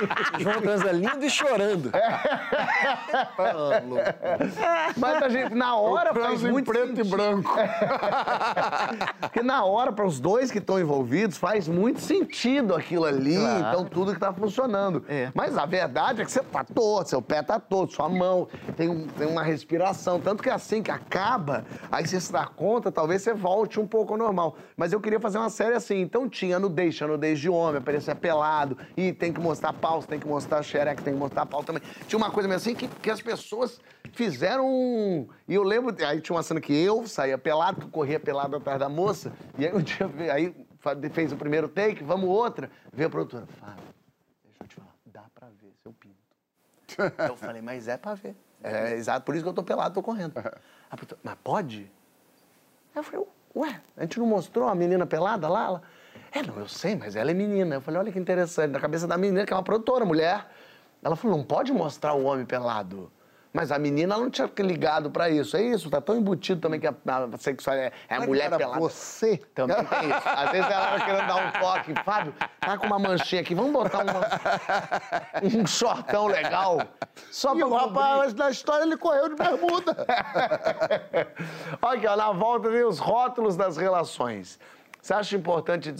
[0.40, 1.92] João transa lindo e chorando.
[3.86, 3.97] Louco.
[4.96, 7.50] Mas a gente, na hora, faz muito preto e branco.
[9.20, 13.34] Porque na hora, para os dois que estão envolvidos, faz muito sentido aquilo ali,
[13.68, 15.04] então tudo que tá funcionando.
[15.34, 18.88] Mas a verdade é que você tá todo, seu pé tá todo, sua mão tem,
[18.88, 20.20] um- tem uma respiração.
[20.20, 24.12] Tanto que assim que acaba, aí você se dá conta, talvez você volte um pouco
[24.12, 24.56] ao normal.
[24.76, 28.14] Mas eu queria fazer uma série assim, então tinha nudez, tinha nudez de homem, aparecia
[28.14, 31.82] pelado, e tem que mostrar pau, tem que mostrar xereca, tem que mostrar pau também.
[32.06, 33.80] Tinha uma coisa meio assim que, que as pessoas
[34.12, 35.28] fizeram um...
[35.46, 38.78] E eu lembro, aí tinha uma cena que eu saía pelado, tu corria pelado atrás
[38.78, 40.54] da moça, e aí um dia, aí
[41.12, 43.84] fez o primeiro take, vamos outra, veio a produtora, Fábio,
[44.44, 46.16] deixa eu te falar, dá pra ver seu pinto.
[47.28, 48.34] Eu falei, mas é pra ver.
[48.62, 50.34] É exato, por isso que eu tô pelado, tô correndo.
[50.90, 51.90] A produtora, mas pode?
[52.94, 55.64] Aí eu falei, ué, a gente não mostrou a menina pelada lá?
[55.64, 55.82] Ela,
[56.32, 57.76] é, não, eu sei, mas ela é menina.
[57.76, 60.46] Eu falei, olha que interessante, na cabeça da menina, que é uma produtora, mulher.
[61.02, 63.10] Ela falou, não pode mostrar o homem pelado.
[63.52, 65.56] Mas a menina não tinha ligado pra isso.
[65.56, 68.58] É isso, tá tão embutido também que a, a sexualidade é, é a mulher era
[68.58, 68.78] pelada.
[68.78, 69.38] você?
[69.54, 70.28] Também tem isso.
[70.28, 71.94] Às vezes ela era querendo dar um toque.
[72.04, 74.20] Fábio, tá com uma manchinha aqui, vamos botar uma-
[75.62, 76.82] um shortão legal.
[77.30, 79.96] Só E pra o rapaz, na história, ele correu de bermuda.
[81.82, 84.58] Olha aqui, ó, na volta tem os rótulos das relações.
[85.00, 85.92] Você acha importante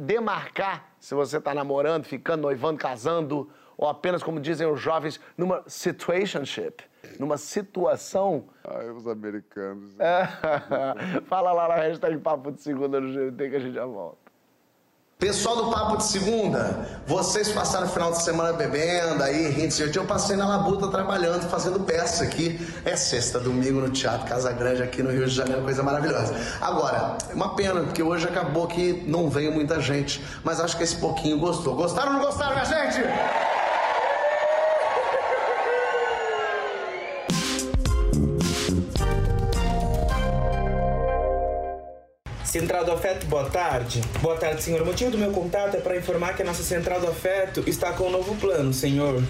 [0.00, 3.50] demarcar se você está namorando, ficando, noivando, casando,
[3.82, 6.84] ou apenas, como dizem os jovens, numa situationship,
[7.18, 8.44] numa situação?
[8.62, 9.90] Ai, os americanos.
[11.26, 14.22] Fala lá na hashtag Papo de Segunda no GNT que a gente já volta.
[15.18, 19.74] Pessoal do Papo de Segunda, vocês passaram o final de semana bebendo aí, rindo.
[19.92, 22.60] Eu passei na Labuta trabalhando, fazendo peça aqui.
[22.84, 26.36] É sexta, domingo no Teatro Casa Grande aqui no Rio de Janeiro, coisa maravilhosa.
[26.60, 30.84] Agora, é uma pena, porque hoje acabou que não veio muita gente, mas acho que
[30.84, 31.74] esse pouquinho gostou.
[31.74, 33.51] Gostaram ou não gostaram, minha gente?
[42.52, 44.02] Central do Afeto, boa tarde.
[44.20, 44.82] Boa tarde, senhor.
[44.82, 47.94] O motivo do meu contato é para informar que a nossa Central do Afeto está
[47.94, 49.22] com um novo plano, senhor.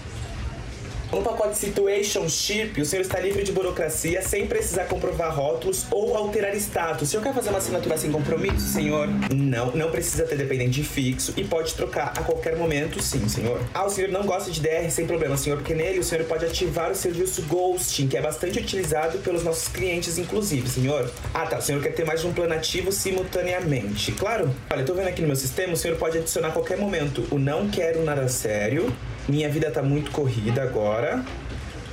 [1.12, 6.56] No pacote Situationship, o senhor está livre de burocracia sem precisar comprovar rótulos ou alterar
[6.56, 7.06] status.
[7.06, 9.08] O senhor quer fazer uma assinatura sem compromisso, senhor?
[9.30, 13.60] Não, não precisa ter dependente fixo e pode trocar a qualquer momento, sim, senhor.
[13.74, 16.46] Ah, o senhor não gosta de DR sem problema, senhor, porque nele o senhor pode
[16.46, 21.10] ativar o serviço Ghosting, que é bastante utilizado pelos nossos clientes, inclusive, senhor.
[21.34, 24.12] Ah, tá, o senhor quer ter mais de um plano ativo simultaneamente.
[24.12, 24.50] Claro.
[24.70, 27.22] Olha, eu tô vendo aqui no meu sistema, o senhor pode adicionar a qualquer momento
[27.30, 28.90] o não quero nada sério,
[29.29, 31.25] minha vida tá muito corrida agora,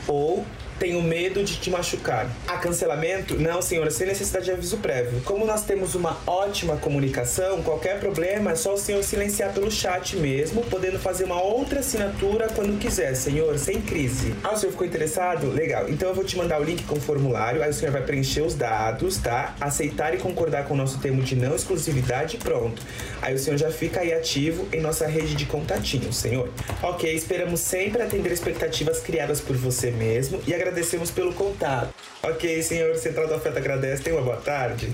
[0.08, 0.46] ou
[0.80, 2.30] tenho medo de te machucar.
[2.48, 3.38] A cancelamento?
[3.38, 5.22] Não, senhora, sem necessidade de aviso prévio.
[5.26, 10.16] Como nós temos uma ótima comunicação, qualquer problema é só o senhor silenciar pelo chat
[10.16, 14.34] mesmo, podendo fazer uma outra assinatura quando quiser, senhor, sem crise.
[14.44, 15.52] Ah, o senhor ficou interessado?
[15.52, 15.90] Legal.
[15.90, 18.42] Então eu vou te mandar o link com o formulário, aí o senhor vai preencher
[18.42, 19.56] os dados, tá?
[19.60, 22.82] Aceitar e concordar com o nosso termo de não exclusividade pronto.
[23.22, 26.50] Aí o senhor já fica aí ativo em nossa rede de contatinhos, senhor.
[26.82, 31.94] Ok, esperamos sempre atender expectativas criadas por você mesmo e agradecemos pelo contato.
[32.24, 34.04] Ok, senhor, Central do Afeto agradece.
[34.04, 34.94] Tenha uma boa tarde.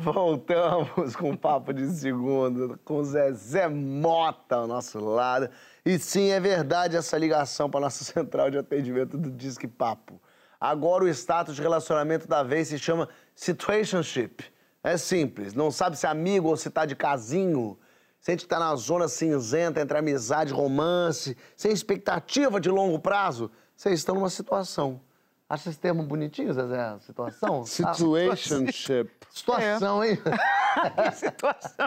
[0.00, 5.48] Voltamos com o papo de segunda, com Zezé Mota ao nosso lado.
[5.84, 10.20] E sim, é verdade essa ligação para nossa central de atendimento do Disque Papo.
[10.60, 14.44] Agora o status de relacionamento da vez se chama Situationship.
[14.82, 17.78] É simples, não sabe se é amigo ou se tá de casinho.
[18.20, 23.50] Sente que tá na zona cinzenta entre amizade e romance, sem expectativa de longo prazo.
[23.74, 25.00] Vocês estão numa situação.
[25.48, 26.96] Acha esse termo bonitinho, Zezé?
[27.00, 27.64] Situação?
[27.66, 29.10] Situationship.
[29.32, 30.18] Situação, hein?
[31.14, 31.86] situação.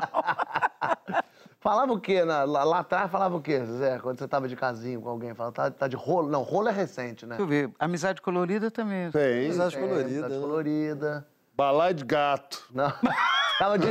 [1.60, 2.26] falava o quê?
[2.26, 4.00] Na- lá, lá atrás falava o quê, Zé?
[4.00, 6.30] Quando você tava de casinho com alguém, falava, tá, tá de rolo.
[6.30, 7.36] Não, rolo é recente, né?
[7.38, 7.72] Deixa eu ver.
[7.80, 9.12] Amizade colorida também.
[9.12, 9.46] Tem.
[9.46, 10.10] Amizade É, colorida.
[10.10, 10.40] amizade né?
[10.42, 11.28] colorida.
[11.56, 12.66] Balai de gato.
[12.74, 12.92] Não.
[13.60, 13.88] Tava de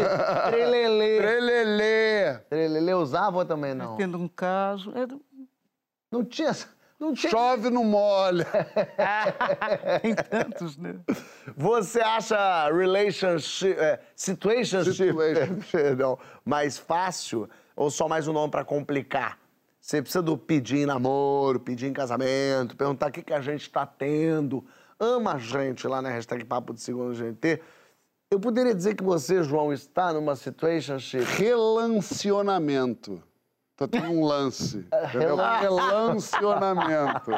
[0.51, 1.19] trelelê.
[1.19, 2.35] Trelelê.
[2.51, 3.97] Trelelê usava ou também não?
[3.97, 4.93] Tendo um caso.
[4.97, 5.23] É, do-
[6.11, 6.53] Não tinha.
[6.99, 7.31] Não tinha.
[7.31, 8.47] Chove no molha.
[10.03, 10.97] tem tantos, né?
[11.57, 15.71] Você acha relationship, é, situationship, Situationship.
[15.73, 19.39] perdão, mais fácil ou só mais um nome pra complicar?
[19.81, 23.69] Você precisa do pedir em namoro, pedir em casamento, perguntar o que, que a gente
[23.71, 24.65] tá tendo.
[25.03, 27.61] Ama a gente lá na hashtag Papo de Segundo GT.
[28.31, 31.25] Eu poderia dizer que você, João, está numa situationship.
[31.25, 33.21] Relacionamento.
[33.77, 34.87] Tô tendo um lance.
[35.09, 35.35] Entendeu?
[35.35, 37.33] Relacionamento.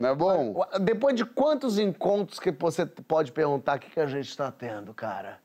[0.00, 0.66] Não é bom?
[0.80, 4.92] Depois de quantos encontros que você pode perguntar o que, que a gente está tendo,
[4.92, 5.38] cara?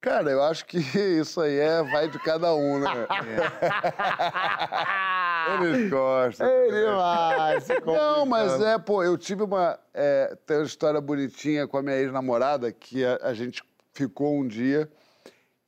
[0.00, 2.90] Cara, eu acho que isso aí é, vai de cada um, né?
[5.62, 6.46] Eles gostam.
[6.48, 8.64] Ele vai Não, mas complicando.
[8.66, 9.78] é, pô, eu tive uma.
[9.92, 14.46] É, tem uma história bonitinha com a minha ex-namorada, que a, a gente ficou um
[14.46, 14.90] dia,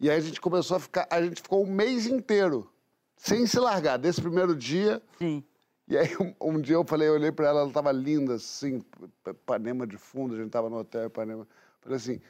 [0.01, 1.07] e aí a gente começou a ficar.
[1.11, 2.71] A gente ficou um mês inteiro,
[3.17, 5.01] sem se largar, desse primeiro dia.
[5.19, 5.43] Sim.
[5.89, 8.81] E aí um, um dia eu falei, eu olhei pra ela, ela tava linda, assim,
[9.23, 11.47] P- Ipanema de fundo, a gente tava no hotel Ipanema.
[11.81, 12.21] Falei assim.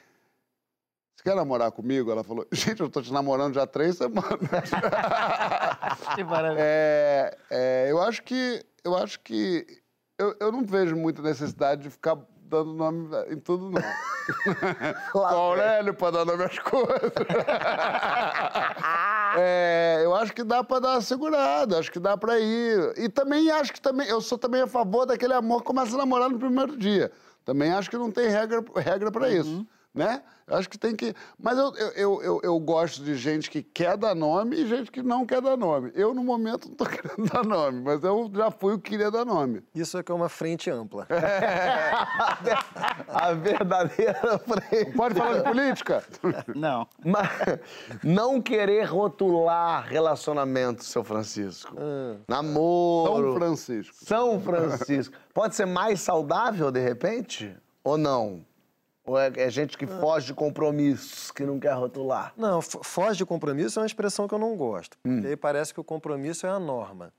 [1.17, 2.11] Você quer namorar comigo?
[2.11, 4.27] Ela falou, gente, eu tô te namorando já há três semanas.
[6.15, 6.61] Que maravilha.
[6.61, 8.65] É, é, eu acho que.
[8.85, 9.67] Eu acho que.
[10.19, 13.83] Eu, eu não vejo muita necessidade de ficar dando nome em tudo, não.
[15.13, 17.13] Sou Aurélio pra dar nome às coisas.
[19.37, 22.95] É, eu acho que dá pra dar uma segurada, acho que dá pra ir.
[22.97, 24.09] E também acho que também.
[24.09, 27.11] Eu sou também a favor daquele amor que começa a namorar no primeiro dia.
[27.45, 29.67] Também acho que não tem regra, regra para isso.
[29.97, 30.23] Né?
[30.47, 31.13] Eu acho que tem que.
[31.37, 35.03] Mas eu, eu, eu, eu, gosto de gente que quer dar nome e gente que
[35.03, 35.91] não quer dar nome.
[35.93, 39.11] Eu, no momento, não tô querendo dar nome, mas eu já fui o que queria
[39.11, 39.65] dar nome.
[39.75, 41.09] Isso é que é uma frente ampla.
[43.09, 44.93] A verdadeira frente.
[44.93, 46.05] Pode falar de política?
[46.55, 46.87] Não.
[47.05, 47.29] Mas
[48.05, 51.75] não querer rotular relacionamento, seu Francisco.
[52.29, 53.33] Namoro.
[53.33, 53.95] São Francisco.
[54.05, 55.17] São Francisco.
[55.35, 57.57] Pode ser mais saudável, de repente?
[57.83, 58.46] Ou não?
[59.07, 62.33] Ou é, é gente que foge de compromissos, que não quer rotular?
[62.37, 64.99] Não, fo- foge de compromisso é uma expressão que eu não gosto.
[65.03, 67.13] Porque aí parece que o compromisso é a norma.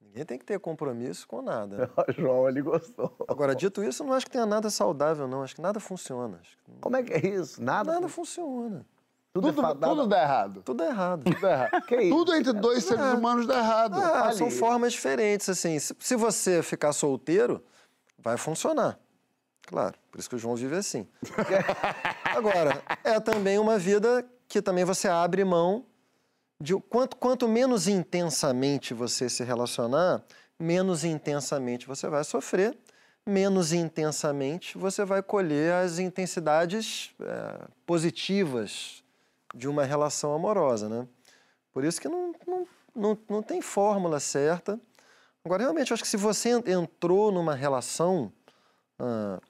[0.00, 1.90] Ninguém tem que ter compromisso com nada.
[2.08, 3.14] O João, ele gostou.
[3.28, 5.42] Agora, dito isso, eu não acho que tenha nada saudável, não.
[5.42, 6.38] Acho que nada funciona.
[6.64, 7.62] Que Como é que é isso?
[7.62, 7.92] Nada?
[7.92, 8.86] nada funciona.
[9.34, 10.62] Tudo, Tudo, é fadado- tudo dá errado.
[10.64, 11.24] Tudo é errado.
[11.24, 11.82] Tudo dá errado.
[11.86, 12.16] Que isso?
[12.16, 13.94] Tudo entre dois seres humanos dá errado.
[14.00, 15.78] Ah, são formas diferentes, assim.
[15.78, 17.62] Se, se você ficar solteiro,
[18.18, 18.98] vai funcionar.
[19.66, 21.06] Claro, por isso que o João vive assim.
[22.24, 25.84] Agora, é também uma vida que também você abre mão
[26.60, 30.22] de quanto, quanto menos intensamente você se relacionar,
[30.58, 32.76] menos intensamente você vai sofrer,
[33.26, 39.02] menos intensamente, você vai colher as intensidades é, positivas
[39.54, 41.06] de uma relação amorosa, né?
[41.72, 44.80] Por isso que não, não, não, não tem fórmula certa.
[45.44, 48.32] Agora, realmente, eu acho que se você en- entrou numa relação,
[48.98, 49.40] ah,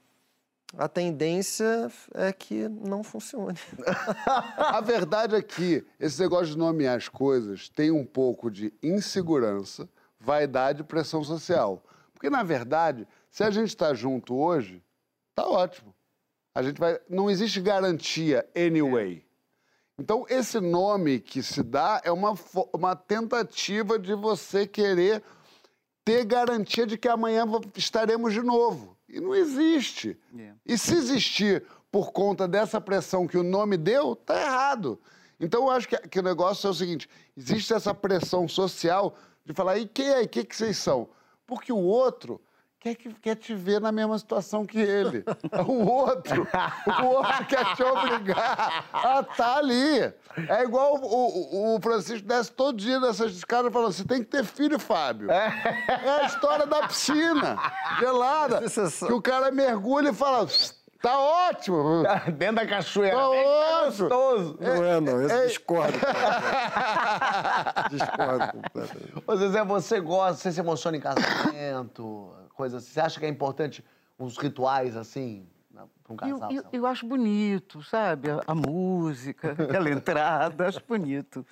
[0.76, 3.58] a tendência é que não funcione.
[4.56, 9.88] A verdade é que esse negócio de nomear as coisas tem um pouco de insegurança,
[10.18, 11.82] vaidade e pressão social.
[12.12, 14.82] Porque, na verdade, se a gente está junto hoje,
[15.34, 15.94] tá ótimo.
[16.54, 16.98] A gente vai.
[17.08, 19.24] Não existe garantia anyway.
[19.98, 22.34] Então, esse nome que se dá é uma,
[22.72, 25.22] uma tentativa de você querer
[26.04, 27.44] ter garantia de que amanhã
[27.74, 28.95] estaremos de novo.
[29.16, 30.18] E não existe.
[30.38, 30.52] É.
[30.66, 35.00] E se existir por conta dessa pressão que o nome deu, tá errado.
[35.40, 39.54] Então eu acho que, que o negócio é o seguinte: existe essa pressão social de
[39.54, 40.22] falar, e quem é?
[40.22, 41.08] E que, que vocês são?
[41.46, 42.38] Porque o outro
[42.80, 45.24] quer, que, quer te ver na mesma situação que ele.
[45.66, 46.46] O outro,
[47.02, 50.00] o outro quer te obrigar a estar ali.
[50.48, 54.30] É igual o, o, o Francisco desce todo dia nessas escadas falando: você tem que
[54.30, 55.30] ter filho, Fábio.
[55.30, 57.56] É, a história da piscina
[57.98, 58.60] gelada.
[59.06, 60.46] Que o cara mergulha e fala:
[61.00, 62.02] tá ótimo.
[62.36, 63.16] Dentro da cachoeira.
[63.16, 64.08] Tá ótimo.
[64.08, 64.58] gostoso.
[64.60, 65.20] Não é, não.
[65.22, 65.98] Eu é- discordo.
[67.90, 69.12] discordo completamente.
[69.26, 72.92] Ô, Zezé, você gosta, você se emociona em casamento, coisas assim.
[72.92, 73.84] Você acha que é importante
[74.18, 75.46] uns rituais assim
[76.02, 76.52] para um Eu, casal?
[76.52, 78.30] eu, eu acho bonito, sabe?
[78.30, 81.46] A, a música, aquela entrada, acho bonito.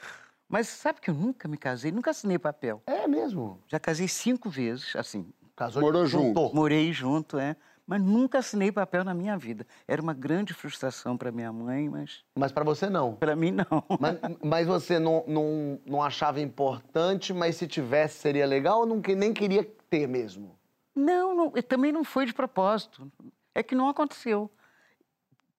[0.48, 2.82] Mas sabe que eu nunca me casei, nunca assinei papel.
[2.86, 3.60] É mesmo?
[3.68, 5.26] Já casei cinco vezes, assim.
[5.56, 6.54] Casou Morou junto.
[6.54, 7.56] Morei junto, é.
[7.86, 9.66] Mas nunca assinei papel na minha vida.
[9.86, 13.14] Era uma grande frustração para minha mãe, mas Mas para você não.
[13.14, 13.84] para mim não.
[14.00, 19.02] Mas, mas você não, não, não achava importante, mas se tivesse seria legal ou não,
[19.16, 20.58] nem queria ter mesmo?
[20.94, 23.10] Não, não, também não foi de propósito.
[23.54, 24.50] É que não aconteceu.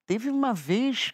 [0.05, 1.13] Teve uma vez,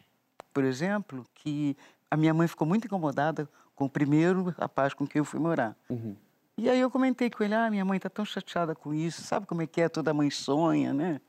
[0.53, 1.75] por exemplo, que
[2.09, 5.75] a minha mãe ficou muito incomodada com o primeiro rapaz com quem eu fui morar.
[6.57, 9.47] E aí eu comentei com ele, ah, minha mãe está tão chateada com isso, sabe
[9.47, 9.89] como é que é?
[9.89, 11.21] Toda mãe sonha, né?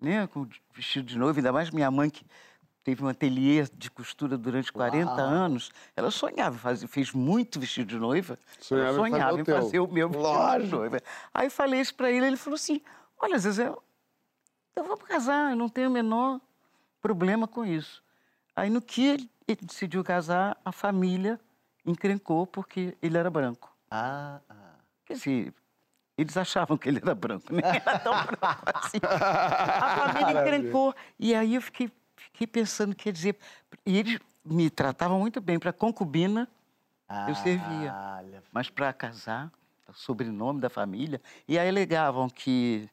[0.00, 0.26] né?
[0.26, 2.26] Com vestido de noiva, ainda mais minha mãe que
[2.86, 5.18] teve um ateliê de costura durante 40 Uau.
[5.18, 5.72] anos.
[5.96, 8.38] Ela sonhava, faz, fez muito vestido de noiva.
[8.60, 10.76] Sonhava em ela fazer sonhava o em fazer o meu vestido de Lógico.
[10.76, 11.00] noiva.
[11.34, 12.80] Aí falei isso para ele, ele falou assim,
[13.18, 13.74] olha, Zezé,
[14.76, 16.40] eu vou casar, eu não tenho o menor
[17.02, 18.04] problema com isso.
[18.54, 21.40] Aí no que ele, ele decidiu casar, a família
[21.84, 23.76] encrencou porque ele era branco.
[23.90, 24.38] Ah,
[25.04, 25.54] Quer dizer,
[26.16, 28.98] eles achavam que ele era branco, nem era tão branco assim.
[29.02, 30.94] A família encrencou.
[31.18, 31.90] E aí eu fiquei,
[32.36, 33.36] fiquei pensando, quer dizer,
[33.86, 35.58] e eles me tratavam muito bem.
[35.58, 36.46] Para concubina,
[37.26, 37.94] eu servia.
[38.52, 39.50] Mas para casar,
[39.88, 41.20] o sobrenome da família.
[41.48, 42.88] E aí alegavam que,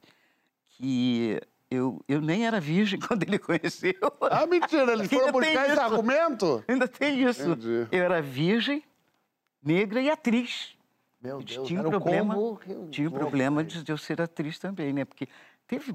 [0.70, 1.38] que
[1.70, 3.94] eu, eu nem era virgem quando ele conheceu.
[4.30, 5.80] Ah, mentira, eles foram Ainda tem buscar esse isso.
[5.82, 6.64] argumento?
[6.66, 7.50] Ainda tem isso.
[7.50, 7.88] Entendi.
[7.92, 8.82] Eu era virgem,
[9.62, 10.74] negra e atriz.
[11.20, 14.58] Meu Deus, tinham era um problema, combo que- tinha um problema de, eu ser atriz
[14.58, 15.04] também, né?
[15.04, 15.26] Porque
[15.66, 15.94] teve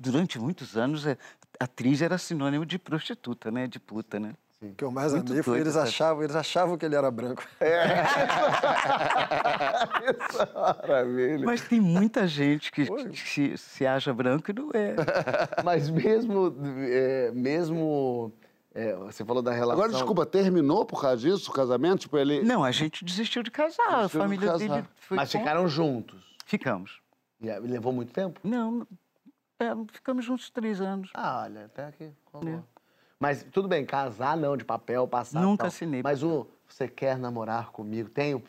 [0.00, 1.16] durante muitos anos é,
[1.58, 3.66] atriz era sinônimo de prostituta, né?
[3.66, 4.34] De puta, né?
[4.62, 6.94] O que eu mais Muito amei foi doido eles essa- achavam, eles achavam que ele
[6.94, 7.42] era branco.
[10.54, 11.44] Maravilha.
[11.46, 14.96] Mas tem muita gente que, que se, se acha branco e não é.
[15.64, 16.54] Mas mesmo,
[16.88, 18.32] é, mesmo
[18.74, 19.72] é, você falou da relação...
[19.82, 22.00] Agora, desculpa, terminou por causa disso o casamento?
[22.00, 22.42] Tipo, ele...
[22.42, 23.82] Não, a gente desistiu de casar.
[23.88, 24.58] A Desistiu de família casar.
[24.58, 25.40] dele foi Mas contra.
[25.40, 26.20] ficaram juntos?
[26.44, 27.00] Ficamos.
[27.40, 28.38] E levou muito tempo?
[28.44, 28.86] Não,
[29.60, 31.10] é, ficamos juntos três anos.
[31.14, 32.04] Ah, olha, até aqui.
[32.46, 32.58] É.
[33.18, 35.66] Mas tudo bem, casar não, de papel, passar Nunca tal.
[35.68, 38.08] assinei Mas o você quer namorar comigo?
[38.08, 38.42] Tem o...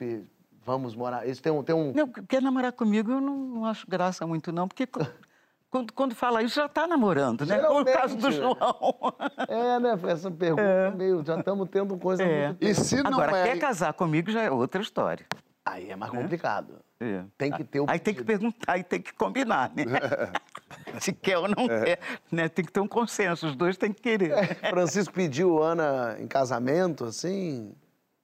[0.63, 1.27] Vamos morar...
[1.27, 1.63] Isso tem um...
[1.63, 1.91] Tem um...
[1.91, 4.88] Não, quer namorar comigo, eu não, não acho graça muito, não, porque
[5.69, 7.59] quando, quando fala isso, já está namorando, né?
[7.59, 9.15] Como o caso do Geralmente, João.
[9.49, 9.99] É, né?
[10.07, 11.25] Essa pergunta meio...
[11.25, 12.47] Já estamos tendo coisa É.
[12.49, 13.07] muito tempo.
[13.07, 15.25] Agora, quer casar comigo já é outra história.
[15.65, 16.21] Aí é mais Né?
[16.21, 16.79] complicado.
[16.99, 17.23] É.
[17.38, 19.83] Tem que ter o Aí tem que perguntar e tem que combinar, né?
[21.01, 21.99] Se quer ou não quer,
[22.31, 22.49] né?
[22.49, 24.55] Tem que ter um consenso, os dois têm que querer.
[24.69, 27.73] Francisco pediu Ana em casamento, assim?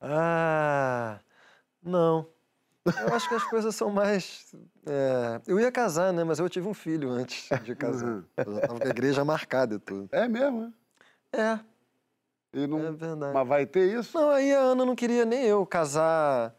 [0.01, 1.19] Ah,
[1.83, 2.27] não.
[2.85, 4.53] Eu acho que as coisas são mais.
[4.85, 6.23] é, Eu ia casar, né?
[6.23, 8.23] Mas eu tive um filho antes de casar.
[8.37, 10.07] Eu já tava com a igreja marcada e tudo.
[10.11, 10.73] É mesmo,
[11.33, 11.39] é?
[11.41, 11.59] É.
[12.53, 12.79] E não...
[12.79, 13.33] É verdade.
[13.33, 14.17] Mas vai ter isso?
[14.17, 16.55] Não, aí a Ana não queria nem eu casar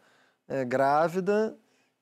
[0.49, 1.55] é, grávida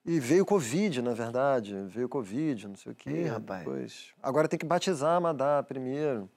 [0.05, 1.75] e veio Covid, na verdade.
[1.87, 3.09] Veio Covid, não sei o quê.
[3.09, 3.59] Ih, rapaz.
[3.63, 4.07] Depois...
[4.23, 6.27] Agora tem que batizar a Madá primeiro.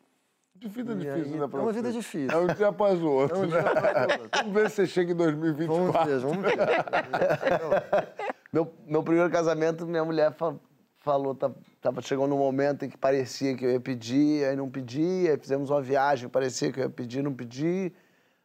[0.61, 1.79] Que vida E difícil, aí- né, pra É uma você?
[1.81, 2.31] vida difícil.
[2.31, 3.37] É um dia após o outro.
[3.37, 3.69] É um dia né?
[3.71, 4.31] após o outro.
[4.39, 6.21] Vamos ver se você chega em 2024.
[6.21, 8.09] Vamos ver, vamos ver.
[8.53, 10.55] Meu, meu primeiro casamento, minha mulher fa-
[10.99, 11.51] falou, tá,
[11.81, 15.39] tava chegando num momento em que parecia que eu ia pedir, aí não pedia, aí
[15.39, 17.93] fizemos uma viagem, parecia que eu ia pedir, não pedi.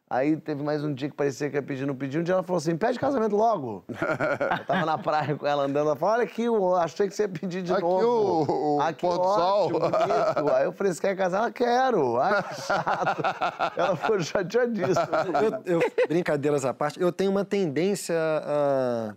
[0.08, 2.16] Aí teve mais um dia que parecia que ia pedir, não pedi.
[2.16, 3.84] Um dia ela falou assim: pede casamento logo.
[3.88, 7.22] eu tava na praia com ela andando, ela falou: olha aqui, eu achei que você
[7.24, 8.46] ia pedir de Aqui novo.
[8.52, 10.54] o- o aqui pôr do sol." bonito.
[10.54, 11.38] Aí eu falei: você quer casar?
[11.38, 12.20] Ela quero.
[12.20, 13.22] Ai, que chato.
[13.76, 15.62] ela ficou chateadíssima.
[15.66, 19.14] Eu, eu- brincadeiras à parte, eu tenho uma tendência a.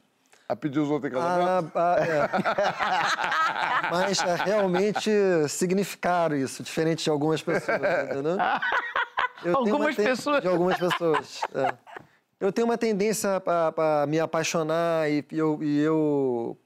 [0.51, 1.71] A pedir os outros em casamento?
[1.77, 2.29] a, a- é.
[3.93, 5.11] Mas a realmente
[5.47, 7.77] significar isso, diferente de algumas pessoas,
[8.09, 8.35] entendeu?
[9.43, 10.41] Eu Algumas ten- pessoas.
[10.41, 11.41] De algumas pessoas.
[11.53, 11.73] é.
[12.39, 16.57] Eu tenho uma tendência para me apaixonar e eu, e eu.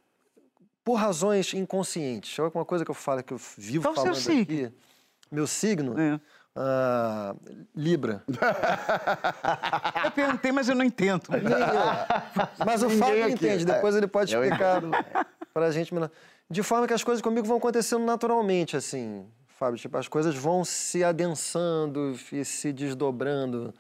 [0.84, 2.38] Por razões inconscientes.
[2.38, 4.42] É uma coisa que eu falo, que eu vivo Qual o seu falando signo?
[4.68, 4.72] aqui.
[5.32, 6.00] Meu signo?
[6.00, 6.20] É.
[6.56, 7.34] ah,
[7.76, 8.22] Libra.
[10.06, 11.24] Eu perguntei, mas eu não entendo.
[12.66, 13.34] Mas o Fábio aqui.
[13.34, 14.82] entende, depois ele pode explicar
[15.54, 16.12] pra gente melhor.
[16.50, 19.26] De forma que as coisas comigo vão acontecendo naturalmente, assim,
[19.58, 19.80] Fábio.
[19.80, 23.74] Tipo, as coisas vão se adensando e se desdobrando.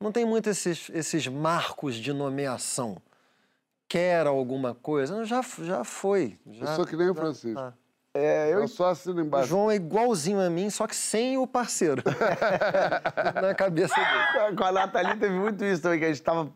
[0.00, 2.96] Não tem muito esses, esses marcos de nomeação.
[3.88, 5.24] Quer alguma coisa?
[5.24, 6.38] Já, já foi.
[6.50, 7.54] Já, Eu sou que nem o Francisco.
[7.60, 7.72] tá.
[8.14, 9.48] É, Eu só assino O embaixo.
[9.48, 12.02] João é igualzinho a mim, só que sem o parceiro.
[13.40, 14.56] Na cabeça dele.
[14.56, 16.52] Com a Nathalie teve muito isso também, que a gente tava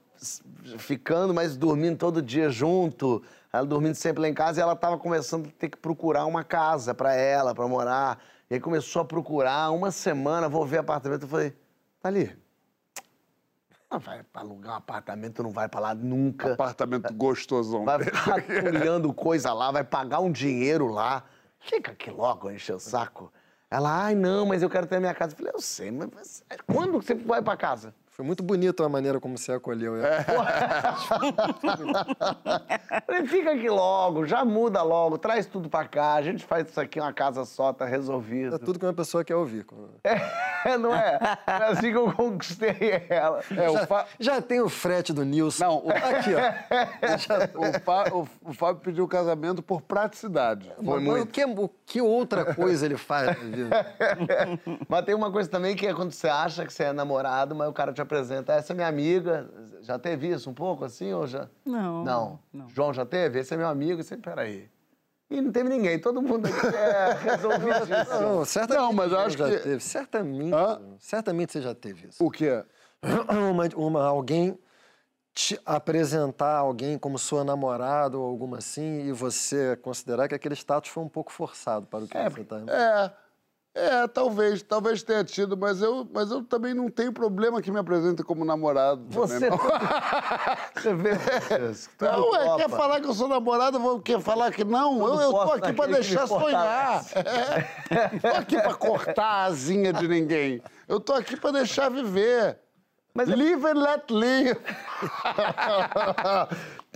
[0.79, 3.23] ficando, mas dormindo todo dia junto.
[3.53, 6.45] Ela dormindo sempre lá em casa e ela tava começando a ter que procurar uma
[6.45, 8.19] casa pra ela, pra morar.
[8.49, 11.23] E aí começou a procurar, uma semana, vou ver apartamento.
[11.23, 11.57] Eu falei,
[12.03, 12.37] Nathalie,
[13.91, 16.53] não vai pra alugar um apartamento, não vai pra lá nunca.
[16.53, 17.85] Apartamento gostosão.
[17.85, 21.25] Vai ficar olhando coisa lá, vai pagar um dinheiro lá.
[21.59, 23.33] Fica aqui logo, encher o saco.
[23.69, 25.33] Ela, ai, não, mas eu quero ter a minha casa.
[25.33, 27.95] Eu falei, eu sei, mas quando você vai pra casa?
[28.17, 30.03] Foi muito bonito a maneira como você acolheu.
[30.03, 30.21] É.
[30.21, 30.25] Eu
[33.05, 36.81] falei, fica aqui logo, já muda logo, traz tudo pra cá, a gente faz isso
[36.81, 38.57] aqui uma casa só, tá resolvido.
[38.57, 39.67] É tudo que uma pessoa quer ouvir.
[40.67, 41.17] É, não é?
[41.47, 43.41] É assim que eu conquistei ela.
[43.57, 45.65] É, o Já, Fá- já tem o frete do Nilson.
[45.65, 46.41] Não, o- Aqui, ó.
[47.19, 50.69] Já- o, Fá- o- o Fábio pediu casamento por praticidade.
[50.75, 51.23] Foi Mas muito.
[51.23, 53.69] O que, o que outra coisa ele faz na vida?
[54.89, 57.69] Mas tem uma coisa também que é quando você acha que você é namorado, mas
[57.69, 59.49] o cara te apresenta, essa é minha amiga.
[59.83, 61.49] Já teve isso um pouco assim ou já?
[61.65, 62.05] Não.
[62.05, 62.39] Não.
[62.53, 62.69] não.
[62.71, 63.41] João já teve?
[63.41, 64.03] Esse é meu amigo.
[64.03, 64.69] Você, peraí.
[65.29, 66.51] E não teve ninguém, todo mundo é
[67.21, 68.21] resolvidíssimo.
[68.21, 69.81] Não, certamente Não, mas eu acho já que- teve.
[69.81, 70.55] Certamente.
[70.55, 70.81] Hã?
[71.01, 72.25] Certamente você já teve isso.
[72.25, 72.65] O quê?
[73.51, 74.59] Uma, uma- alguém
[75.35, 80.91] te apresentar alguém como sua namorada ou alguma assim e você considerar que aquele status
[80.91, 82.57] foi um pouco forçado para o que você está.
[82.69, 83.13] É,
[83.79, 87.79] é, talvez, talvez tenha tido, mas eu, mas eu também não tenho problema que me
[87.79, 89.05] apresentem como namorado.
[89.11, 89.51] Você,
[90.75, 92.57] você vê, Francisco, tudo Não, ué, topa.
[92.57, 94.99] quer falar que eu sou namorado, vou quer falar que não?
[94.99, 97.05] Tudo Eu, eu tô aqui pra deixar sonhar.
[97.15, 98.19] É.
[98.19, 100.63] Tô aqui pra cortar a asinha de ninguém.
[100.89, 102.59] Eu tô aqui pra deixar viver.
[103.15, 104.57] Mas é- Live and let live.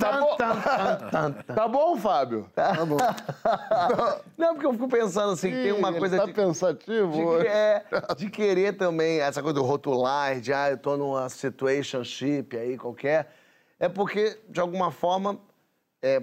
[0.01, 1.55] tá, bom?
[1.55, 2.51] tá bom, Fábio?
[2.55, 2.97] Tá bom.
[4.37, 7.39] Não, porque eu fico pensando assim, tem uma coisa tá de, pensativo.
[7.39, 7.85] de, é,
[8.17, 13.33] de querer também, essa coisa do rotular, de ah, eu tô numa situationship aí qualquer.
[13.79, 15.39] É porque, de alguma forma,
[16.03, 16.23] é,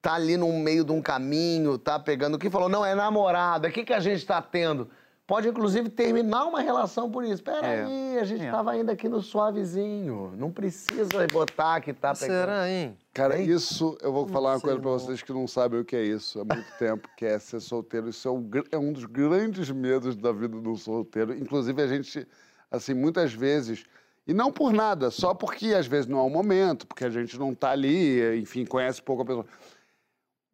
[0.00, 2.34] tá ali no meio de um caminho, tá pegando.
[2.34, 4.90] O que falou, não, é namorado, é o que, que a gente tá tendo?
[5.28, 7.42] Pode, inclusive, terminar uma relação por isso.
[7.42, 8.50] Peraí, a gente É.
[8.50, 10.32] tava ainda aqui no suavezinho.
[10.38, 12.30] Não precisa botar que tá pegando.
[12.38, 12.96] Será, hein?
[13.12, 13.46] Cara, Hein?
[13.50, 14.98] isso, eu vou falar uma sei, coisa pra não.
[14.98, 18.08] vocês que não sabem o que é isso há muito tempo, que é ser solteiro.
[18.08, 21.36] Isso é um, é um dos grandes medos da vida do solteiro.
[21.36, 22.26] Inclusive, a gente,
[22.70, 23.84] assim, muitas vezes,
[24.26, 27.38] e não por nada, só porque às vezes não é o momento, porque a gente
[27.38, 29.44] não tá ali, enfim, conhece pouco a pessoa.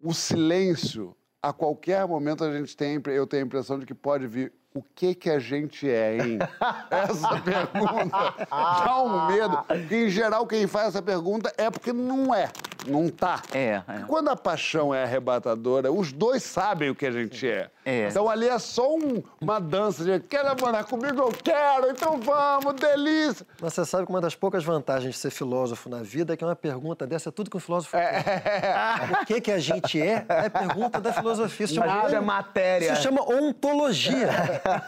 [0.02, 4.26] O silêncio, a qualquer momento a gente tem, eu tenho a impressão de que pode
[4.26, 6.38] vir o que que a gente é, hein?
[6.90, 9.64] Essa pergunta dá um medo.
[9.88, 12.50] Em geral, quem faz essa pergunta é porque não é,
[12.86, 13.42] não tá.
[13.52, 14.04] É, é.
[14.06, 17.70] Quando a paixão é arrebatadora, os dois sabem o que a gente é.
[17.84, 18.08] É.
[18.08, 21.18] Então ali é só um- uma dança de quer namorar comigo?
[21.20, 23.46] Eu quero, então vamos, delícia.
[23.60, 26.44] Mas você sabe que uma das poucas vantagens de ser filósofo na vida é que
[26.44, 28.24] uma pergunta dessa é tudo que um filósofo quer.
[29.22, 31.64] O que, que a gente é é pergunta da filosofia.
[31.66, 32.92] Isso A chama, é matéria.
[32.92, 34.28] Isso chama ontologia.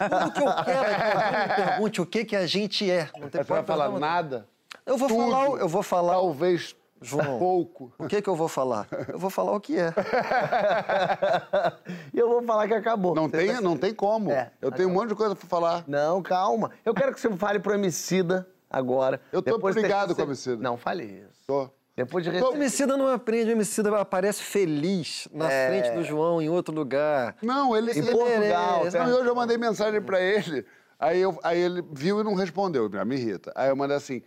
[0.09, 3.09] Tudo que eu quero é que alguém me pergunte o que, que a gente é.
[3.19, 4.47] Não tem Você vai falar nada?
[4.85, 5.31] Eu vou Tudo.
[5.31, 6.13] falar, eu vou falar.
[6.13, 7.39] Talvez João.
[7.39, 7.91] pouco.
[7.97, 8.87] O que, que eu vou falar?
[9.07, 9.93] Eu vou falar o que é.
[12.13, 13.15] e eu vou falar que acabou.
[13.15, 14.31] Não tem, tá- não tem como.
[14.31, 15.83] É, eu tenho um monte de coisa pra falar.
[15.87, 16.71] Não, calma.
[16.85, 19.19] Eu quero que você fale pro Emicida agora.
[19.31, 20.63] Eu tô Depois brigado você- com o Emicida.
[20.63, 21.41] Não, fale isso.
[21.47, 21.69] Tô.
[21.95, 22.55] Depois de O receber.
[22.55, 25.67] homicida não aprende, o homicida aparece feliz na É.
[25.67, 27.35] frente do João, em outro lugar.
[27.41, 27.91] Não, ele.
[27.91, 29.07] Em ele Portugal, tá?
[29.07, 30.63] Não, eu já mandei mensagem pra ele.
[30.99, 32.87] Aí, eu, aí ele viu e não respondeu.
[33.03, 33.51] Me irrita.
[33.55, 34.21] Aí eu mandei assim: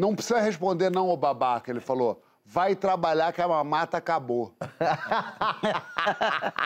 [0.00, 1.70] não precisa responder, não, ô babaca.
[1.70, 4.54] Ele falou: vai trabalhar que a mamata acabou.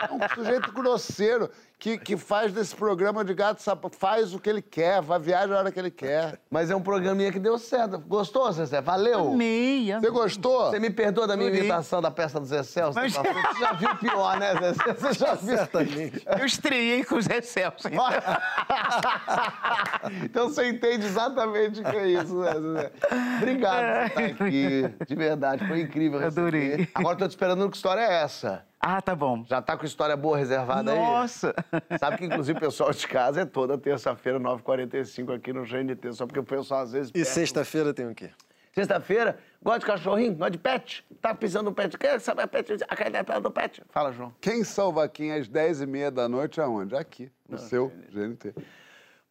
[0.09, 4.49] É um sujeito grosseiro que, que faz desse programa de gato sapo, faz o que
[4.49, 6.39] ele quer, vai viajar a hora que ele quer.
[6.49, 7.99] Mas é um programinha que deu certo.
[7.99, 8.81] Gostou, Zezé?
[8.81, 9.33] Valeu?
[9.33, 10.09] Amei, Você amei.
[10.11, 10.69] gostou?
[10.71, 11.67] Você me perdoa da minha Adorei.
[11.67, 12.97] imitação da peça do Zé Celso?
[12.97, 14.93] Mas- Você já viu pior, né, Zezé?
[14.97, 15.57] Você já viu?
[15.57, 16.23] Certamente.
[16.39, 17.87] Eu estreiei com o Zé Celso.
[20.23, 22.91] então você entende exatamente o que é isso, né, Zezé?
[23.37, 24.93] Obrigado por estar aqui.
[25.07, 26.47] De verdade, foi incrível receber.
[26.47, 26.89] Adorei.
[26.95, 28.63] Agora tô te esperando que história é essa.
[28.87, 29.43] Ah, tá bom.
[29.47, 30.99] Já tá com história boa reservada aí?
[30.99, 31.55] Nossa!
[31.99, 36.27] Sabe que, inclusive, o pessoal de casa é toda terça-feira, 9h45 aqui no GNT, só
[36.27, 37.09] porque o pessoal às vezes...
[37.09, 37.29] E perde.
[37.29, 38.29] sexta-feira tem o quê?
[38.75, 40.35] Sexta-feira, gosta de cachorrinho?
[40.35, 41.03] Gosta de pet?
[41.19, 41.97] Tá pisando no pet?
[41.97, 42.73] Quer saber pet?
[42.87, 43.81] A caneta do pet?
[43.89, 44.31] Fala, João.
[44.39, 46.95] Quem salva quem às 10h30 da noite aonde?
[46.95, 48.53] Aqui, no seu GNT.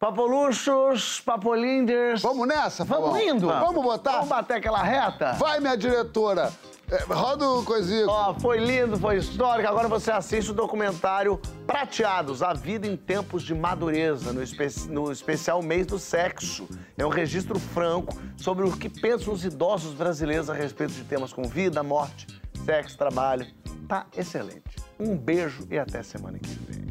[0.05, 2.21] Papoluxos, papolinders.
[2.21, 3.47] Vamos nessa, Vamos indo.
[3.47, 4.11] Vamos botar?
[4.17, 5.31] Vamos bater aquela reta?
[5.33, 6.53] Vai, minha diretora.
[6.91, 8.07] É, roda o coisinho.
[8.07, 9.67] Ó, foi lindo, foi histórico.
[9.67, 15.11] Agora você assiste o documentário Prateados, a vida em tempos de madureza, no, espe- no
[15.11, 16.69] especial Mês do Sexo.
[16.95, 21.33] É um registro franco sobre o que pensam os idosos brasileiros a respeito de temas
[21.33, 22.27] como vida, morte,
[22.63, 23.47] sexo, trabalho.
[23.89, 24.61] Tá excelente.
[24.99, 26.85] Um beijo e até semana que vem.